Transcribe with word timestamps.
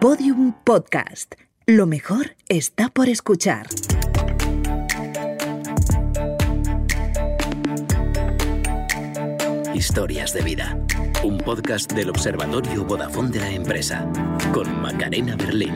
Podium 0.00 0.52
Podcast. 0.62 1.34
Lo 1.66 1.84
mejor 1.84 2.36
está 2.48 2.88
por 2.88 3.08
escuchar. 3.08 3.66
Historias 9.74 10.32
de 10.34 10.42
vida. 10.42 10.78
Un 11.24 11.38
podcast 11.38 11.92
del 11.94 12.10
Observatorio 12.10 12.84
Vodafone 12.84 13.30
de 13.30 13.40
la 13.40 13.50
empresa. 13.50 14.08
Con 14.52 14.80
Macarena 14.80 15.34
Berlín. 15.34 15.74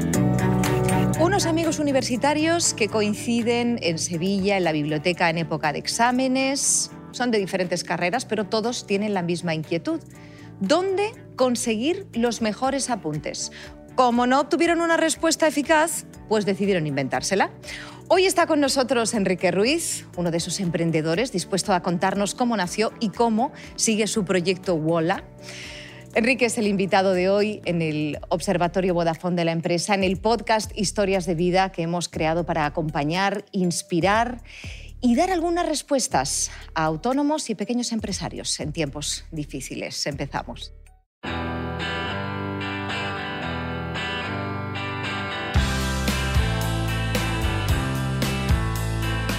Unos 1.18 1.46
amigos 1.46 1.80
universitarios 1.80 2.74
que 2.74 2.86
coinciden 2.86 3.80
en 3.82 3.98
Sevilla, 3.98 4.56
en 4.56 4.62
la 4.62 4.70
biblioteca 4.70 5.30
en 5.30 5.38
época 5.38 5.72
de 5.72 5.80
exámenes. 5.80 6.92
Son 7.10 7.32
de 7.32 7.38
diferentes 7.38 7.82
carreras, 7.82 8.24
pero 8.24 8.44
todos 8.44 8.86
tienen 8.86 9.14
la 9.14 9.22
misma 9.22 9.56
inquietud. 9.56 10.00
¿Dónde 10.60 11.10
conseguir 11.34 12.06
los 12.12 12.40
mejores 12.40 12.88
apuntes? 12.88 13.50
Como 13.94 14.26
no 14.26 14.40
obtuvieron 14.40 14.80
una 14.80 14.96
respuesta 14.96 15.46
eficaz, 15.46 16.06
pues 16.28 16.46
decidieron 16.46 16.86
inventársela. 16.86 17.50
Hoy 18.08 18.24
está 18.24 18.46
con 18.46 18.58
nosotros 18.58 19.12
Enrique 19.12 19.50
Ruiz, 19.50 20.06
uno 20.16 20.30
de 20.30 20.38
esos 20.38 20.60
emprendedores 20.60 21.30
dispuesto 21.30 21.74
a 21.74 21.82
contarnos 21.82 22.34
cómo 22.34 22.56
nació 22.56 22.92
y 23.00 23.10
cómo 23.10 23.52
sigue 23.76 24.06
su 24.06 24.24
proyecto 24.24 24.74
Wola. 24.74 25.24
Enrique 26.14 26.46
es 26.46 26.56
el 26.56 26.66
invitado 26.66 27.12
de 27.12 27.28
hoy 27.28 27.60
en 27.64 27.80
el 27.82 28.18
Observatorio 28.28 28.94
Vodafone 28.94 29.36
de 29.36 29.44
la 29.44 29.52
empresa, 29.52 29.94
en 29.94 30.04
el 30.04 30.18
podcast 30.18 30.70
Historias 30.74 31.26
de 31.26 31.34
Vida 31.34 31.70
que 31.70 31.82
hemos 31.82 32.08
creado 32.08 32.44
para 32.44 32.64
acompañar, 32.64 33.44
inspirar 33.52 34.42
y 35.00 35.16
dar 35.16 35.30
algunas 35.30 35.66
respuestas 35.66 36.50
a 36.74 36.84
autónomos 36.84 37.50
y 37.50 37.54
pequeños 37.54 37.92
empresarios 37.92 38.58
en 38.60 38.72
tiempos 38.72 39.24
difíciles. 39.32 40.06
Empezamos. 40.06 40.72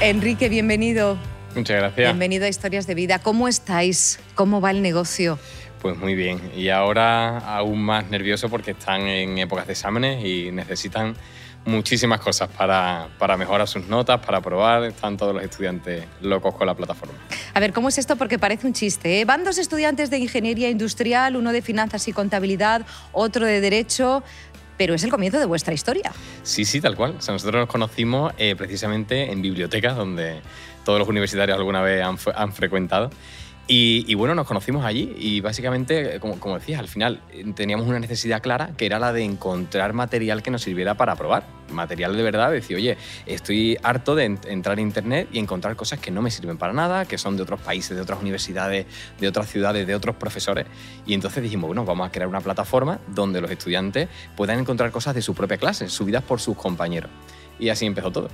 Enrique, 0.03 0.49
bienvenido. 0.49 1.17
Muchas 1.55 1.77
gracias. 1.77 2.09
Bienvenido 2.09 2.43
a 2.43 2.49
Historias 2.49 2.85
de 2.87 2.93
Vida. 2.93 3.19
¿Cómo 3.19 3.47
estáis? 3.47 4.19
¿Cómo 4.35 4.59
va 4.59 4.69
el 4.71 4.81
negocio? 4.81 5.39
Pues 5.81 5.95
muy 5.95 6.13
bien. 6.13 6.41
Y 6.57 6.67
ahora 6.67 7.37
aún 7.37 7.81
más 7.81 8.09
nervioso 8.09 8.49
porque 8.49 8.71
están 8.71 9.07
en 9.07 9.37
épocas 9.37 9.65
de 9.65 9.71
exámenes 9.71 10.25
y 10.25 10.51
necesitan 10.51 11.15
muchísimas 11.63 12.19
cosas 12.19 12.49
para, 12.49 13.07
para, 13.17 13.37
mejorar 13.37 13.65
sus 13.65 13.87
notas, 13.87 14.19
para 14.25 14.41
probar. 14.41 14.83
Están 14.83 15.15
todos 15.15 15.33
los 15.33 15.41
estudiantes 15.41 16.03
locos 16.19 16.53
con 16.55 16.67
la 16.67 16.75
plataforma. 16.75 17.15
A 17.53 17.59
ver, 17.61 17.71
¿cómo 17.71 17.87
es 17.87 17.97
esto? 17.97 18.17
Porque 18.17 18.37
parece 18.37 18.67
un 18.67 18.73
chiste. 18.73 19.21
¿eh? 19.21 19.25
Van 19.25 19.45
dos 19.45 19.57
estudiantes 19.57 20.09
de 20.09 20.17
ingeniería 20.17 20.69
industrial, 20.69 21.37
uno 21.37 21.53
de 21.53 21.61
finanzas 21.61 22.09
y 22.09 22.11
contabilidad, 22.11 22.85
otro 23.13 23.45
de 23.45 23.61
derecho 23.61 24.21
pero 24.77 24.93
es 24.93 25.03
el 25.03 25.11
comienzo 25.11 25.39
de 25.39 25.45
vuestra 25.45 25.73
historia. 25.73 26.11
Sí, 26.43 26.65
sí, 26.65 26.81
tal 26.81 26.95
cual. 26.95 27.15
O 27.17 27.21
sea, 27.21 27.33
nosotros 27.33 27.59
nos 27.59 27.69
conocimos 27.69 28.33
eh, 28.37 28.55
precisamente 28.55 29.31
en 29.31 29.41
bibliotecas, 29.41 29.95
donde 29.95 30.41
todos 30.83 30.99
los 30.99 31.07
universitarios 31.07 31.57
alguna 31.57 31.81
vez 31.81 32.03
han, 32.03 32.17
han 32.35 32.53
frecuentado. 32.53 33.09
Y, 33.65 34.13
bueno, 34.15 34.35
nos 34.35 34.45
conocimos 34.45 34.83
allí 34.83 35.15
y 35.17 35.39
básicamente, 35.39 36.19
como, 36.19 36.37
como, 36.37 36.55
decías, 36.59 36.79
al 36.79 36.89
final 36.89 37.21
eh, 37.31 37.45
teníamos 37.55 37.87
una 37.87 37.97
necesidad 37.97 38.41
clara 38.41 38.71
que 38.77 38.85
era 38.85 38.99
la 38.99 39.13
de 39.13 39.23
encontrar 39.23 39.93
material 39.93 40.43
que 40.43 40.51
nos 40.51 40.63
sirviera 40.63 40.95
para 40.95 41.15
probar. 41.15 41.45
Material 41.73 42.15
de 42.15 42.23
verdad, 42.23 42.51
decir, 42.51 42.77
oye, 42.77 42.97
estoy 43.25 43.77
harto 43.83 44.15
de 44.15 44.25
entrar 44.25 44.77
a 44.77 44.81
internet 44.81 45.27
y 45.31 45.39
encontrar 45.39 45.75
cosas 45.75 45.99
que 45.99 46.11
no 46.11 46.21
me 46.21 46.31
sirven 46.31 46.57
para 46.57 46.73
nada, 46.73 47.05
que 47.05 47.17
son 47.17 47.37
de 47.37 47.43
otros 47.43 47.61
países, 47.61 47.95
de 47.95 48.01
otras 48.01 48.21
universidades, 48.21 48.85
de 49.19 49.27
otras 49.27 49.49
ciudades, 49.49 49.85
de 49.87 49.95
otros 49.95 50.15
profesores. 50.15 50.65
Y 51.05 51.13
entonces 51.13 51.43
dijimos, 51.43 51.67
bueno, 51.67 51.85
vamos 51.85 52.07
a 52.07 52.11
crear 52.11 52.27
una 52.27 52.41
plataforma 52.41 52.99
donde 53.07 53.41
los 53.41 53.51
estudiantes 53.51 54.09
puedan 54.35 54.59
encontrar 54.59 54.91
cosas 54.91 55.15
de 55.15 55.21
su 55.21 55.33
propia 55.33 55.57
clase, 55.57 55.89
subidas 55.89 56.23
por 56.23 56.39
sus 56.39 56.57
compañeros. 56.57 57.09
Y 57.59 57.69
así 57.69 57.85
empezó 57.85 58.11
todo. 58.11 58.29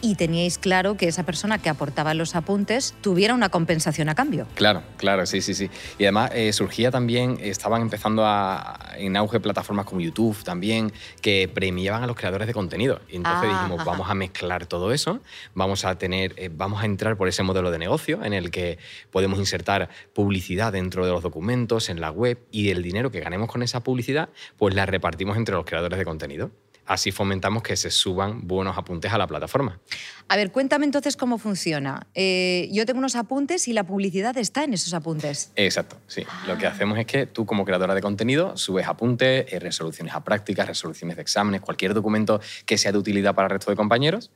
Y 0.00 0.14
teníais 0.14 0.58
claro 0.58 0.96
que 0.96 1.06
esa 1.06 1.22
persona 1.22 1.58
que 1.58 1.68
aportaba 1.68 2.14
los 2.14 2.34
apuntes 2.34 2.94
tuviera 3.02 3.34
una 3.34 3.48
compensación 3.48 4.08
a 4.08 4.14
cambio. 4.14 4.46
Claro, 4.54 4.82
claro, 4.96 5.26
sí, 5.26 5.42
sí, 5.42 5.54
sí. 5.54 5.70
Y 5.98 6.04
además 6.04 6.30
eh, 6.34 6.52
surgía 6.52 6.90
también, 6.90 7.38
estaban 7.40 7.82
empezando 7.82 8.24
a, 8.24 8.78
en 8.96 9.16
auge 9.16 9.38
plataformas 9.40 9.84
como 9.84 10.00
YouTube 10.00 10.42
también, 10.44 10.92
que 11.20 11.48
premiaban 11.52 12.02
a 12.02 12.06
los 12.06 12.16
creadores 12.16 12.46
de 12.46 12.54
contenido. 12.54 12.73
Y 13.08 13.16
entonces 13.16 13.50
Ah, 13.50 13.58
dijimos, 13.62 13.80
ajá. 13.80 13.90
vamos 13.90 14.10
a 14.10 14.14
mezclar 14.14 14.66
todo 14.66 14.92
eso, 14.92 15.20
vamos 15.54 15.84
a 15.84 15.96
tener, 15.98 16.34
eh, 16.36 16.50
vamos 16.52 16.82
a 16.82 16.86
entrar 16.86 17.16
por 17.16 17.28
ese 17.28 17.42
modelo 17.42 17.70
de 17.70 17.78
negocio 17.78 18.22
en 18.24 18.32
el 18.32 18.50
que 18.50 18.78
podemos 19.10 19.38
insertar 19.38 19.88
publicidad 20.12 20.72
dentro 20.72 21.06
de 21.06 21.12
los 21.12 21.22
documentos, 21.22 21.88
en 21.88 22.00
la 22.00 22.10
web, 22.10 22.38
y 22.50 22.70
el 22.70 22.82
dinero 22.82 23.10
que 23.10 23.20
ganemos 23.20 23.48
con 23.50 23.62
esa 23.62 23.80
publicidad, 23.82 24.28
pues 24.58 24.74
la 24.74 24.86
repartimos 24.86 25.36
entre 25.36 25.54
los 25.54 25.64
creadores 25.64 25.98
de 25.98 26.04
contenido. 26.04 26.50
Así 26.86 27.12
fomentamos 27.12 27.62
que 27.62 27.76
se 27.76 27.90
suban 27.90 28.46
buenos 28.46 28.76
apuntes 28.76 29.12
a 29.12 29.18
la 29.18 29.26
plataforma. 29.26 29.80
A 30.28 30.36
ver, 30.36 30.52
cuéntame 30.52 30.84
entonces 30.84 31.16
cómo 31.16 31.38
funciona. 31.38 32.06
Eh, 32.14 32.68
yo 32.72 32.84
tengo 32.86 32.98
unos 32.98 33.16
apuntes 33.16 33.68
y 33.68 33.72
la 33.72 33.84
publicidad 33.84 34.36
está 34.38 34.64
en 34.64 34.74
esos 34.74 34.92
apuntes. 34.94 35.50
Exacto, 35.56 35.96
sí. 36.06 36.24
Lo 36.46 36.54
Ah. 36.54 36.58
que 36.58 36.66
hacemos 36.66 36.98
es 36.98 37.06
que 37.06 37.26
tú 37.26 37.46
como 37.46 37.64
creadora 37.64 37.94
de 37.94 38.00
contenido 38.02 38.56
subes 38.56 38.86
apuntes, 38.86 39.52
eh, 39.52 39.58
resoluciones 39.60 40.14
a 40.14 40.22
prácticas, 40.24 40.66
resoluciones 40.66 41.16
de 41.16 41.22
exámenes, 41.22 41.60
cualquier 41.60 41.94
documento 41.94 42.40
que 42.66 42.76
sea 42.78 42.92
de 42.92 42.98
utilidad 42.98 43.34
para 43.34 43.46
el 43.46 43.50
resto 43.52 43.70
de 43.70 43.76
compañeros 43.76 44.30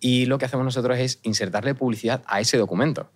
y 0.00 0.26
lo 0.26 0.38
que 0.38 0.44
hacemos 0.44 0.64
nosotros 0.64 0.98
es 0.98 1.20
insertarle 1.22 1.74
publicidad 1.74 2.22
a 2.26 2.40
ese 2.40 2.56
documento. 2.58 3.10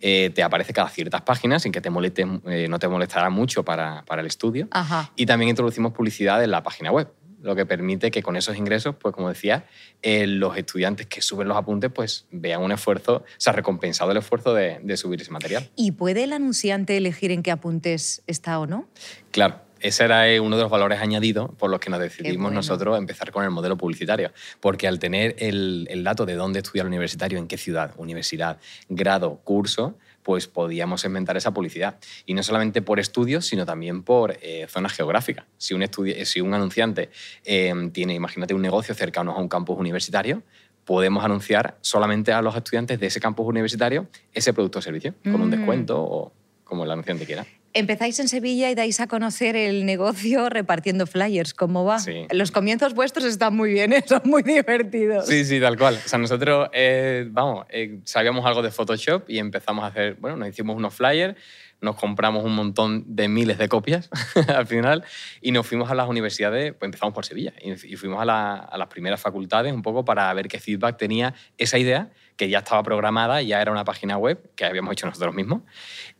Eh, 0.00 0.30
te 0.32 0.44
aparece 0.44 0.72
cada 0.72 0.88
ciertas 0.90 1.22
páginas 1.22 1.62
sin 1.64 1.72
que 1.72 1.80
te 1.80 1.90
moleste, 1.90 2.24
eh, 2.46 2.68
no 2.68 2.78
te 2.78 2.86
molestará 2.86 3.30
mucho 3.30 3.64
para, 3.64 4.04
para 4.04 4.20
el 4.20 4.28
estudio. 4.28 4.68
Ajá. 4.70 5.10
Y 5.16 5.26
también 5.26 5.48
introducimos 5.48 5.92
publicidad 5.92 6.42
en 6.44 6.52
la 6.52 6.62
página 6.62 6.92
web, 6.92 7.08
lo 7.42 7.54
que 7.54 7.64
permite 7.66 8.10
que 8.10 8.22
con 8.22 8.36
esos 8.36 8.56
ingresos, 8.56 8.96
pues 9.00 9.14
como 9.14 9.28
decía, 9.28 9.64
eh, 10.02 10.26
los 10.26 10.56
estudiantes 10.56 11.06
que 11.06 11.22
suben 11.22 11.46
los 11.48 11.56
apuntes 11.56 11.90
pues 11.94 12.26
vean 12.30 12.62
un 12.62 12.72
esfuerzo, 12.72 13.16
o 13.16 13.24
sea, 13.36 13.52
recompensado 13.52 14.10
el 14.10 14.16
esfuerzo 14.16 14.54
de- 14.54 14.80
de 14.82 14.96
subir 14.96 15.20
ese 15.20 15.30
material. 15.30 15.68
¿Y 15.76 15.92
puede 15.92 16.24
el 16.24 16.32
anunciante 16.32 16.96
elegir 16.96 17.30
en 17.30 17.42
qué 17.42 17.50
apuntes 17.50 18.22
está 18.26 18.58
o 18.58 18.66
no? 18.66 18.88
Claro, 19.30 19.60
ese 19.80 20.04
era 20.04 20.28
eh, 20.28 20.40
uno 20.40 20.56
de 20.56 20.62
los 20.62 20.70
valores 20.72 20.98
añadidos 21.00 21.50
por 21.56 21.70
los 21.70 21.78
que 21.78 21.90
nos 21.90 22.00
decidimos 22.00 22.42
bueno. 22.46 22.56
nosotros 22.56 22.98
empezar 22.98 23.30
con 23.30 23.44
el 23.44 23.50
modelo 23.50 23.76
publicitario. 23.76 24.32
Porque 24.58 24.88
al 24.88 24.98
tener 24.98 25.36
el, 25.38 25.86
el 25.90 26.02
dato 26.02 26.26
de 26.26 26.34
dónde 26.34 26.58
estudia 26.58 26.82
el 26.82 26.88
universitario, 26.88 27.38
en 27.38 27.46
qué 27.46 27.56
ciudad, 27.58 27.92
universidad, 27.96 28.58
grado, 28.88 29.36
curso, 29.44 29.96
pues 30.28 30.46
podíamos 30.46 31.06
inventar 31.06 31.38
esa 31.38 31.54
publicidad. 31.54 31.96
Y 32.26 32.34
no 32.34 32.42
solamente 32.42 32.82
por 32.82 33.00
estudios, 33.00 33.46
sino 33.46 33.64
también 33.64 34.02
por 34.02 34.36
eh, 34.42 34.66
zonas 34.68 34.92
geográficas. 34.92 35.46
Si 35.56 35.72
un, 35.72 35.80
estudi- 35.80 36.22
si 36.26 36.42
un 36.42 36.52
anunciante 36.52 37.08
eh, 37.46 37.72
tiene, 37.94 38.12
imagínate, 38.12 38.52
un 38.52 38.60
negocio 38.60 38.94
cercano 38.94 39.32
a 39.32 39.38
un 39.40 39.48
campus 39.48 39.78
universitario, 39.78 40.42
podemos 40.84 41.24
anunciar 41.24 41.78
solamente 41.80 42.34
a 42.34 42.42
los 42.42 42.54
estudiantes 42.54 43.00
de 43.00 43.06
ese 43.06 43.20
campus 43.20 43.46
universitario 43.46 44.06
ese 44.34 44.52
producto 44.52 44.80
o 44.80 44.82
servicio, 44.82 45.14
con 45.22 45.36
un 45.40 45.48
Mm. 45.48 45.50
descuento 45.50 45.98
o 45.98 46.32
como 46.62 46.84
el 46.84 46.90
anunciante 46.90 47.24
quiera. 47.24 47.46
Empezáis 47.74 48.18
en 48.18 48.28
Sevilla 48.28 48.70
y 48.70 48.74
dais 48.74 48.98
a 49.00 49.06
conocer 49.06 49.54
el 49.54 49.84
negocio 49.84 50.48
repartiendo 50.48 51.06
flyers. 51.06 51.54
¿Cómo 51.54 51.84
va? 51.84 51.98
Sí. 51.98 52.26
Los 52.30 52.50
comienzos 52.50 52.94
vuestros 52.94 53.26
están 53.26 53.54
muy 53.54 53.72
bien, 53.72 53.92
¿eh? 53.92 54.02
son 54.06 54.22
muy 54.24 54.42
divertidos. 54.42 55.26
Sí, 55.26 55.44
sí, 55.44 55.60
tal 55.60 55.76
cual. 55.76 55.98
O 56.04 56.08
sea, 56.08 56.18
nosotros, 56.18 56.70
eh, 56.72 57.26
vamos, 57.30 57.66
eh, 57.68 57.98
sabíamos 58.04 58.44
algo 58.46 58.62
de 58.62 58.70
Photoshop 58.70 59.28
y 59.28 59.38
empezamos 59.38 59.84
a 59.84 59.88
hacer, 59.88 60.14
bueno, 60.14 60.36
nos 60.36 60.48
hicimos 60.48 60.76
unos 60.76 60.94
flyers, 60.94 61.36
nos 61.80 61.96
compramos 61.96 62.44
un 62.44 62.54
montón 62.54 63.04
de 63.06 63.28
miles 63.28 63.58
de 63.58 63.68
copias 63.68 64.10
al 64.48 64.66
final 64.66 65.04
y 65.40 65.52
nos 65.52 65.66
fuimos 65.66 65.90
a 65.90 65.94
las 65.94 66.08
universidades, 66.08 66.72
pues 66.72 66.88
empezamos 66.88 67.14
por 67.14 67.24
Sevilla 67.24 67.52
y, 67.60 67.96
fuimos 67.96 68.20
a, 68.20 68.24
la- 68.24 68.56
a 68.56 68.78
las 68.78 68.88
primeras 68.88 69.20
facultades 69.20 69.72
un 69.72 69.82
poco 69.82 70.04
para 70.04 70.32
ver 70.34 70.48
qué 70.48 70.58
feedback 70.58 70.96
tenía 70.96 71.34
esa 71.56 71.78
idea 71.78 72.10
que 72.36 72.48
ya 72.48 72.58
estaba 72.58 72.84
programada, 72.84 73.42
ya 73.42 73.60
era 73.60 73.72
una 73.72 73.84
página 73.84 74.16
web 74.16 74.52
que 74.54 74.64
habíamos 74.64 74.92
hecho 74.92 75.06
nosotros 75.06 75.34
mismos, 75.34 75.62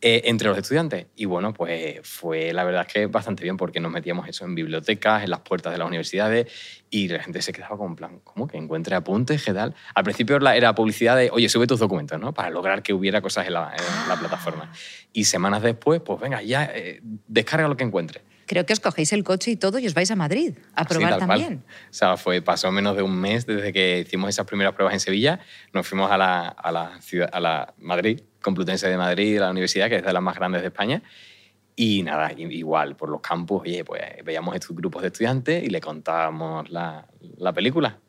eh, 0.01 0.23
entre 0.25 0.49
los 0.49 0.57
estudiantes. 0.57 1.07
Y 1.15 1.23
bueno, 1.23 1.53
pues 1.53 2.01
fue 2.03 2.51
la 2.51 2.65
verdad 2.65 2.85
es 2.85 2.93
que 2.93 3.05
bastante 3.05 3.43
bien 3.43 3.55
porque 3.55 3.79
nos 3.79 3.89
metíamos 3.89 4.27
eso 4.27 4.43
en 4.43 4.53
bibliotecas, 4.53 5.23
en 5.23 5.29
las 5.29 5.39
puertas 5.39 5.71
de 5.71 5.77
las 5.79 5.87
universidades 5.87 6.51
y 6.89 7.07
la 7.07 7.23
gente 7.23 7.41
se 7.41 7.53
quedaba 7.53 7.77
con 7.77 7.95
plan, 7.95 8.19
¿cómo 8.25 8.47
que 8.47 8.57
encuentre 8.57 8.95
apuntes? 8.95 9.45
¿Qué 9.45 9.53
tal? 9.53 9.73
Al 9.95 10.03
principio 10.03 10.37
era 10.51 10.75
publicidad 10.75 11.15
de, 11.15 11.29
oye, 11.31 11.47
sube 11.47 11.67
tus 11.67 11.79
documentos, 11.79 12.19
¿no? 12.19 12.33
Para 12.33 12.49
lograr 12.49 12.83
que 12.83 12.93
hubiera 12.93 13.21
cosas 13.21 13.47
en 13.47 13.53
la 13.53 13.73
plataforma. 14.19 14.69
Y 15.11 15.25
semanas 15.25 15.61
después, 15.61 16.01
pues 16.01 16.19
venga, 16.19 16.41
ya 16.41 16.65
eh, 16.65 17.01
descarga 17.27 17.67
lo 17.67 17.75
que 17.75 17.83
encuentres. 17.83 18.23
Creo 18.45 18.65
que 18.65 18.73
os 18.73 18.79
cogéis 18.79 19.13
el 19.13 19.23
coche 19.23 19.51
y 19.51 19.55
todo 19.55 19.77
y 19.77 19.85
os 19.85 19.93
vais 19.93 20.09
a 20.09 20.15
Madrid 20.15 20.55
a 20.73 20.83
probar 20.85 21.17
tal 21.17 21.27
cual. 21.27 21.39
también. 21.39 21.63
O 21.89 21.93
sea, 21.93 22.17
fue, 22.17 22.41
pasó 22.41 22.71
menos 22.71 22.95
de 22.95 23.03
un 23.03 23.15
mes 23.15 23.45
desde 23.45 23.71
que 23.71 23.99
hicimos 23.99 24.29
esas 24.29 24.47
primeras 24.47 24.73
pruebas 24.73 24.93
en 24.95 24.99
Sevilla. 24.99 25.39
Nos 25.71 25.87
fuimos 25.87 26.09
a 26.11 26.17
la, 26.17 26.47
a 26.47 26.71
la, 26.71 26.99
ciudad, 26.99 27.29
a 27.31 27.39
la 27.39 27.73
Madrid, 27.77 28.21
Complutense 28.41 28.87
de 28.89 28.97
Madrid, 28.97 29.39
la 29.39 29.51
universidad, 29.51 29.87
que 29.89 29.97
es 29.97 30.03
de 30.03 30.13
las 30.13 30.23
más 30.23 30.35
grandes 30.35 30.61
de 30.61 30.69
España. 30.69 31.03
Y 31.75 32.03
nada, 32.03 32.31
igual, 32.33 32.95
por 32.95 33.09
los 33.09 33.21
campus, 33.21 33.61
oye, 33.61 33.85
pues 33.85 34.01
veíamos 34.23 34.55
estos 34.55 34.75
grupos 34.75 35.01
de 35.01 35.09
estudiantes 35.09 35.63
y 35.63 35.69
le 35.69 35.79
contábamos 35.79 36.69
la, 36.69 37.07
la 37.37 37.53
película. 37.53 37.99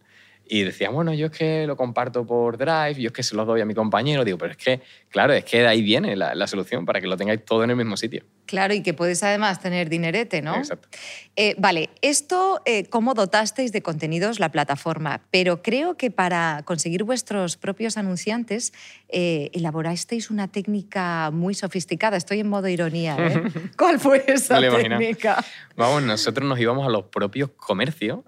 Y 0.52 0.64
decían, 0.64 0.92
bueno, 0.92 1.14
yo 1.14 1.26
es 1.26 1.32
que 1.32 1.64
lo 1.64 1.76
comparto 1.76 2.26
por 2.26 2.58
Drive, 2.58 2.94
yo 2.94 3.06
es 3.06 3.12
que 3.12 3.22
se 3.22 3.36
los 3.36 3.46
doy 3.46 3.60
a 3.60 3.64
mi 3.64 3.72
compañero. 3.72 4.24
Digo, 4.24 4.36
pero 4.36 4.50
es 4.50 4.56
que, 4.56 4.80
claro, 5.08 5.32
es 5.32 5.44
que 5.44 5.60
de 5.60 5.68
ahí 5.68 5.80
viene 5.80 6.16
la, 6.16 6.34
la 6.34 6.48
solución 6.48 6.84
para 6.84 7.00
que 7.00 7.06
lo 7.06 7.16
tengáis 7.16 7.44
todo 7.44 7.62
en 7.62 7.70
el 7.70 7.76
mismo 7.76 7.96
sitio. 7.96 8.24
Claro, 8.50 8.74
y 8.74 8.82
que 8.82 8.94
puedes 8.94 9.22
además 9.22 9.60
tener 9.60 9.88
dinerete, 9.88 10.42
¿no? 10.42 10.56
Exacto. 10.56 10.88
Eh, 11.36 11.54
vale, 11.56 11.88
esto, 12.02 12.60
eh, 12.64 12.82
¿cómo 12.86 13.14
dotasteis 13.14 13.70
de 13.70 13.80
contenidos 13.80 14.40
la 14.40 14.48
plataforma? 14.48 15.20
Pero 15.30 15.62
creo 15.62 15.96
que 15.96 16.10
para 16.10 16.62
conseguir 16.64 17.04
vuestros 17.04 17.56
propios 17.56 17.96
anunciantes 17.96 18.72
eh, 19.08 19.50
elaborasteis 19.52 20.30
una 20.30 20.48
técnica 20.48 21.30
muy 21.32 21.54
sofisticada. 21.54 22.16
Estoy 22.16 22.40
en 22.40 22.48
modo 22.48 22.66
ironía, 22.66 23.16
¿eh? 23.20 23.40
¿Cuál 23.78 24.00
fue 24.00 24.24
esa 24.26 24.58
técnica? 24.60 25.44
Vamos, 25.76 26.02
nosotros 26.02 26.44
nos 26.48 26.58
íbamos 26.58 26.84
a 26.84 26.90
los 26.90 27.04
propios 27.04 27.50
comercios, 27.56 28.18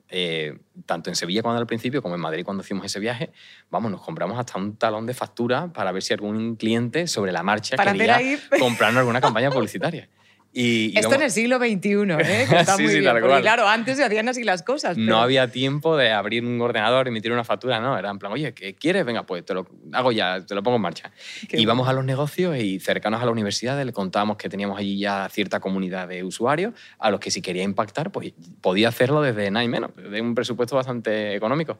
tanto 0.87 1.11
en 1.11 1.17
Sevilla 1.17 1.43
cuando 1.43 1.61
al 1.61 1.67
principio 1.67 2.01
como 2.01 2.15
en 2.15 2.21
Madrid 2.21 2.45
cuando 2.45 2.63
hicimos 2.63 2.87
ese 2.87 3.01
viaje. 3.01 3.33
Vamos, 3.71 3.91
nos 3.91 4.01
compramos 4.01 4.39
hasta 4.39 4.57
un 4.57 4.77
talón 4.77 5.05
de 5.05 5.15
factura 5.15 5.73
para 5.73 5.91
ver 5.91 6.05
si 6.05 6.15
algún 6.15 6.55
cliente 6.55 7.09
sobre 7.09 7.33
la 7.33 7.43
marcha 7.43 7.75
Para 7.77 7.93
quería 7.93 8.17
ahí- 8.17 8.39
comprarnos 8.61 9.01
alguna 9.01 9.21
campaña 9.21 9.51
publicitaria. 9.51 10.09
Y, 10.54 10.99
Esto 10.99 11.14
en 11.14 11.22
el 11.22 11.31
siglo 11.31 11.56
XXI, 11.56 11.69
¿eh? 11.70 12.46
Que 12.50 12.56
está 12.60 12.76
Sí, 12.76 12.82
muy 12.82 12.93
sí, 12.93 12.99
bien. 12.99 13.04
tal 13.04 13.14
porque, 13.14 13.28
cual. 13.28 13.40
claro, 13.43 13.66
antes 13.66 13.96
se 13.96 14.04
hacían 14.04 14.28
así 14.28 14.44
las 14.44 14.62
cosas. 14.62 14.99
No 14.99 15.19
había 15.22 15.49
tiempo 15.50 15.96
de 15.96 16.10
abrir 16.12 16.44
un 16.44 16.60
ordenador, 16.60 17.08
emitir 17.08 17.32
una 17.32 17.43
factura, 17.43 17.81
no. 17.81 17.96
Era 17.99 18.10
en 18.10 18.19
plan, 18.19 18.32
oye, 18.32 18.52
¿qué 18.52 18.75
quieres? 18.75 19.06
Venga, 19.06 19.25
pues 19.25 19.44
te 19.46 19.54
lo 19.54 19.66
hago 19.93 20.12
ya, 20.12 20.44
te 20.44 20.54
lo 20.54 20.62
pongo 20.62 20.76
en 20.76 20.82
marcha. 20.82 21.10
Qué 21.49 21.58
Íbamos 21.58 21.88
a 21.88 21.94
los 21.94 22.04
negocios 22.04 22.56
y 22.58 22.81
cercanos 22.81 23.22
a 23.22 23.25
la 23.25 23.31
universidad 23.31 23.82
le 23.82 23.93
contábamos 23.93 24.37
que 24.37 24.50
teníamos 24.50 24.78
allí 24.78 24.99
ya 24.99 25.26
cierta 25.31 25.58
comunidad 25.60 26.06
de 26.06 26.22
usuarios 26.22 26.75
a 26.99 27.10
los 27.10 27.19
que 27.19 27.31
si 27.31 27.40
quería 27.40 27.62
impactar, 27.62 28.12
pues 28.12 28.32
podía 28.60 28.88
hacerlo 28.88 29.22
desde 29.22 29.50
nada 29.50 29.64
y 29.64 29.69
menos, 29.69 29.90
de 29.96 30.20
un 30.20 30.34
presupuesto 30.34 30.76
bastante 30.76 31.34
económico. 31.34 31.78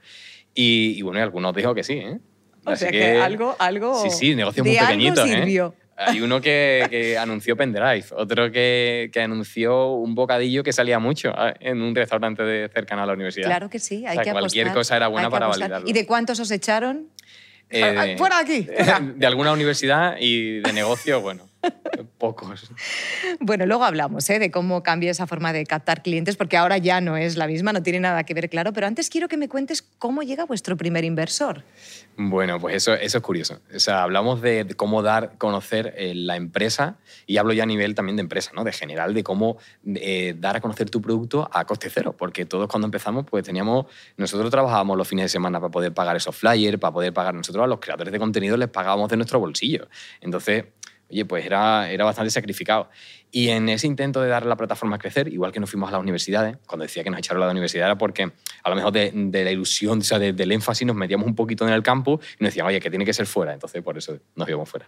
Y, 0.55 0.95
y 0.97 1.03
bueno, 1.03 1.19
y 1.19 1.23
algunos 1.23 1.55
dijo 1.55 1.75
que 1.75 1.83
sí, 1.85 1.95
¿eh? 1.95 2.19
O 2.65 2.71
Así 2.71 2.85
sea 2.85 2.91
que, 2.93 3.19
algo, 3.21 3.57
algo 3.59 4.01
Sí, 4.03 4.11
sí, 4.11 4.35
negocios 4.37 4.65
muy 4.65 4.77
algo 4.77 4.89
pequeñitos, 4.93 5.29
¿eh? 5.29 5.73
Hay 5.97 6.21
uno 6.21 6.41
que, 6.41 6.87
que 6.91 7.19
anunció 7.19 7.57
pendrive, 7.57 8.05
otro 8.13 8.51
que, 8.51 9.11
que 9.13 9.21
anunció 9.21 9.93
un 9.93 10.15
bocadillo 10.15 10.63
que 10.63 10.73
salía 10.73 10.99
mucho 10.99 11.33
ah, 11.37 11.55
en 11.61 11.81
un 11.83 11.95
restaurante 11.95 12.43
de 12.43 12.69
cercano 12.69 13.03
a 13.03 13.07
la 13.07 13.13
universidad. 13.13 13.47
Claro 13.47 13.69
que 13.71 13.79
sí, 13.79 14.05
hay 14.07 14.13
O 14.13 14.15
sea, 14.15 14.25
que 14.25 14.31
cualquier 14.33 14.67
apostar, 14.69 14.81
cosa 14.81 14.97
era 14.97 15.09
buena 15.09 15.31
para 15.31 15.47
apostar. 15.47 15.71
validarlo. 15.71 15.89
¿Y 15.89 15.93
de 15.93 16.07
cuántos 16.07 16.41
os 16.41 16.51
echaron? 16.51 17.09
Eh, 17.71 17.83
¡Ay, 17.85 18.19
¡Fuera 18.19 18.43
de 18.43 18.43
aquí! 18.43 18.69
de 19.17 19.27
alguna 19.27 19.53
universidad 19.53 20.17
y 20.21 20.61
de 20.61 20.73
negocio, 20.73 21.21
bueno, 21.21 21.49
pocos. 22.05 22.71
Bueno, 23.41 23.67
luego 23.67 23.85
hablamos 23.85 24.29
¿eh? 24.31 24.39
de 24.39 24.51
cómo 24.51 24.83
cambia 24.83 25.11
esa 25.11 25.27
forma 25.27 25.53
de 25.53 25.65
captar 25.67 26.03
clientes, 26.03 26.37
porque 26.37 26.57
ahora 26.57 26.79
ya 26.79 27.01
no 27.01 27.17
es 27.17 27.37
la 27.37 27.47
misma, 27.47 27.73
no 27.73 27.83
tiene 27.83 28.01
nada 28.01 28.25
que 28.25 28.35
ver, 28.35 28.49
claro. 28.49 28.73
Pero 28.73 28.87
antes 28.87 29.09
quiero 29.09 29.29
que 29.29 29.37
me 29.37 29.49
cuentes 29.49 29.83
cómo 29.99 30.23
llega 30.23 30.45
vuestro 30.45 30.77
primer 30.77 31.05
inversor. 31.05 31.65
Bueno, 32.17 32.61
pues 32.61 32.77
eso, 32.77 32.95
eso 32.95 33.19
es 33.19 33.25
curioso. 33.25 33.61
O 33.75 33.81
sea, 33.81 34.03
hablamos 34.03 34.43
de, 34.43 34.65
de 34.65 34.75
cómo 34.75 35.03
dar 35.03 35.25
a 35.25 35.29
conocer 35.39 35.95
eh, 35.97 36.15
la 36.15 36.37
empresa, 36.37 36.97
y 37.27 37.37
hablo 37.39 37.53
ya 37.53 37.63
a 37.63 37.67
nivel 37.67 37.95
también 37.95 38.17
de 38.17 38.23
empresa, 38.23 38.51
¿no? 38.55 38.65
de 38.65 38.73
general, 38.73 39.15
de 39.15 39.23
cómo 39.23 39.59
eh, 39.87 40.35
dar 40.39 40.57
a 40.57 40.61
conocer 40.61 40.91
tu 40.91 41.01
producto 41.01 41.49
a 41.53 41.65
coste 41.65 41.89
cero, 41.91 42.15
porque 42.17 42.45
todos 42.45 42.69
cuando 42.69 42.87
empezamos, 42.87 43.25
pues 43.29 43.45
teníamos, 43.45 43.87
nosotros 44.17 44.51
trabajábamos 44.51 44.97
los 44.97 45.09
fines 45.09 45.25
de 45.25 45.29
semana 45.29 45.61
para 45.61 45.71
poder 45.71 45.93
pagar 45.93 46.17
esos 46.17 46.37
flyers, 46.37 46.79
para 46.79 46.93
poder 46.93 47.13
pagar 47.13 47.35
nosotros 47.35 47.65
a 47.65 47.67
los 47.67 47.81
creadores 47.81 48.13
de 48.13 48.19
contenido, 48.19 48.57
les 48.57 48.69
pagábamos 48.69 49.09
de 49.09 49.17
nuestro 49.17 49.41
bolsillo. 49.41 49.89
Entonces, 50.21 50.65
oye, 51.13 51.25
pues 51.25 51.45
era, 51.45 51.91
era 51.91 52.05
bastante 52.05 52.31
sacrificado. 52.31 52.89
Y 53.35 53.49
en 53.49 53.71
ese 53.71 53.87
intento 53.87 54.21
de 54.21 54.29
dar 54.29 54.45
la 54.45 54.57
plataforma 54.57 54.97
a 54.97 54.99
crecer, 54.99 55.27
igual 55.29 55.53
que 55.53 55.59
nos 55.59 55.71
fuimos 55.71 55.89
a 55.89 55.93
las 55.93 56.01
universidades, 56.03 56.59
cuando 56.67 56.83
decía 56.83 57.03
que 57.03 57.09
nos 57.09 57.19
echaron 57.19 57.43
a 57.43 57.47
la 57.47 57.53
universidad 57.53 57.87
era 57.87 57.97
porque 57.97 58.31
a 58.63 58.69
lo 58.71 58.77
mejor 58.77 58.93
de, 58.93 59.11
de 59.13 59.45
la 59.45 59.51
ilusión, 59.51 60.01
o 60.01 60.03
sea, 60.03 60.19
de- 60.19 60.35
del 60.35 60.53
énfasis 60.53 60.87
nos 60.87 60.95
metíamos 60.95 61.27
un 61.27 61.35
poquito 61.35 61.67
en 61.67 61.73
el 61.73 61.83
campus 61.83 62.21
y 62.39 62.45
nos 62.45 62.51
decían, 62.53 62.67
oye, 62.67 62.79
que 62.79 62.91
tiene 62.91 63.07
que 63.07 63.15
ser 63.15 63.25
fuera, 63.27 63.55
entonces 63.55 63.83
por 63.83 63.97
eso 63.97 64.19
nos 64.37 64.47
íbamos 64.49 64.69
fuera. 64.69 64.87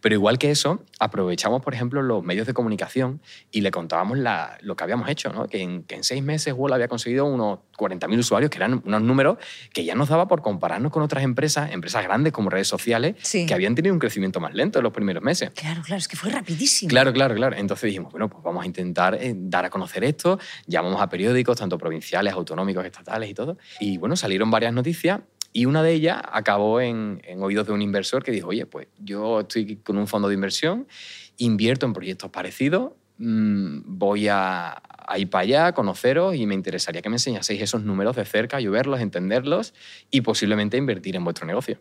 Pero 0.00 0.14
igual 0.16 0.38
que 0.38 0.50
eso, 0.50 0.82
aprovechamos, 0.98 1.62
por 1.62 1.72
ejemplo, 1.72 2.02
los 2.02 2.24
medios 2.24 2.48
de 2.48 2.52
comunicación 2.52 3.20
y 3.52 3.60
le 3.60 3.70
contábamos 3.70 4.18
la- 4.18 4.58
lo 4.60 4.74
que 4.74 4.82
habíamos 4.82 5.08
hecho, 5.08 5.32
¿no? 5.32 5.46
que, 5.46 5.62
en, 5.62 5.84
que 5.84 5.94
en 5.94 6.02
seis 6.02 6.22
meses 6.22 6.52
Wall 6.56 6.72
había 6.72 6.88
conseguido 6.88 7.24
unos 7.26 7.60
40.000 7.78 8.18
usuarios, 8.18 8.50
que 8.50 8.58
eran 8.58 8.82
unos 8.84 9.02
números 9.02 9.38
que 9.72 9.84
ya 9.84 9.94
nos 9.94 10.08
daba 10.08 10.26
por 10.26 10.42
compararnos 10.42 10.90
con 10.90 11.02
otras 11.04 11.22
empresas, 11.22 11.70
empresas 11.72 12.02
grandes 12.02 12.32
como 12.32 12.50
redes 12.50 12.66
sociales, 12.66 13.14
Sí. 13.22 13.46
que 13.46 13.54
habían 13.54 13.76
tenido 13.76 13.92
un 13.94 14.00
crecimiento 14.00 14.40
más 14.40 14.52
lento 14.54 14.80
en 14.80 14.82
los 14.82 14.92
primeros 14.92 15.22
meses. 15.22 15.50
Claro, 15.54 15.80
claro, 15.82 15.98
es 16.00 16.08
que 16.08 16.16
fue 16.16 16.30
rapidísimo. 16.30 16.88
Claro, 16.90 17.12
claro, 17.12 17.34
claro. 17.36 17.54
Entonces 17.56 17.83
dijimos, 17.86 18.12
bueno, 18.12 18.28
pues 18.28 18.42
vamos 18.42 18.62
a 18.62 18.66
intentar 18.66 19.14
eh, 19.14 19.34
dar 19.36 19.64
a 19.64 19.70
conocer 19.70 20.04
esto. 20.04 20.38
Llamamos 20.66 21.00
a 21.00 21.08
periódicos, 21.08 21.58
tanto 21.58 21.78
provinciales, 21.78 22.32
autonómicos, 22.32 22.84
estatales 22.84 23.30
y 23.30 23.34
todo. 23.34 23.58
Y 23.80 23.98
bueno, 23.98 24.16
salieron 24.16 24.50
varias 24.50 24.72
noticias 24.72 25.20
y 25.52 25.66
una 25.66 25.82
de 25.82 25.92
ellas 25.92 26.20
acabó 26.32 26.80
en, 26.80 27.20
oídos 27.38 27.68
de 27.68 27.72
un 27.72 27.80
inversor 27.80 28.24
que 28.24 28.32
dijo, 28.32 28.48
oye, 28.48 28.66
pues 28.66 28.88
yo 28.98 29.40
estoy 29.40 29.76
con 29.76 29.96
un 29.96 30.08
fondo 30.08 30.28
de 30.28 30.34
inversión, 30.34 30.88
invierto 31.36 31.86
en 31.86 31.92
proyectos 31.92 32.30
parecidos, 32.30 32.92
mm, 33.18 33.82
voy 33.86 34.26
a, 34.26 34.82
a 35.06 35.18
ir 35.18 35.30
para 35.30 35.42
allá, 35.42 35.72
conoceros 35.72 36.34
y 36.34 36.46
me 36.46 36.54
interesaría 36.54 37.02
que 37.02 37.08
me 37.08 37.16
enseñaseis 37.16 37.62
esos 37.62 37.84
números 37.84 38.16
de 38.16 38.24
cerca, 38.24 38.58
yo 38.58 38.72
verlos, 38.72 39.00
entenderlos 39.00 39.74
y 40.10 40.22
posiblemente 40.22 40.76
invertir 40.76 41.14
en 41.14 41.22
vuestro 41.22 41.46
negocio. 41.46 41.78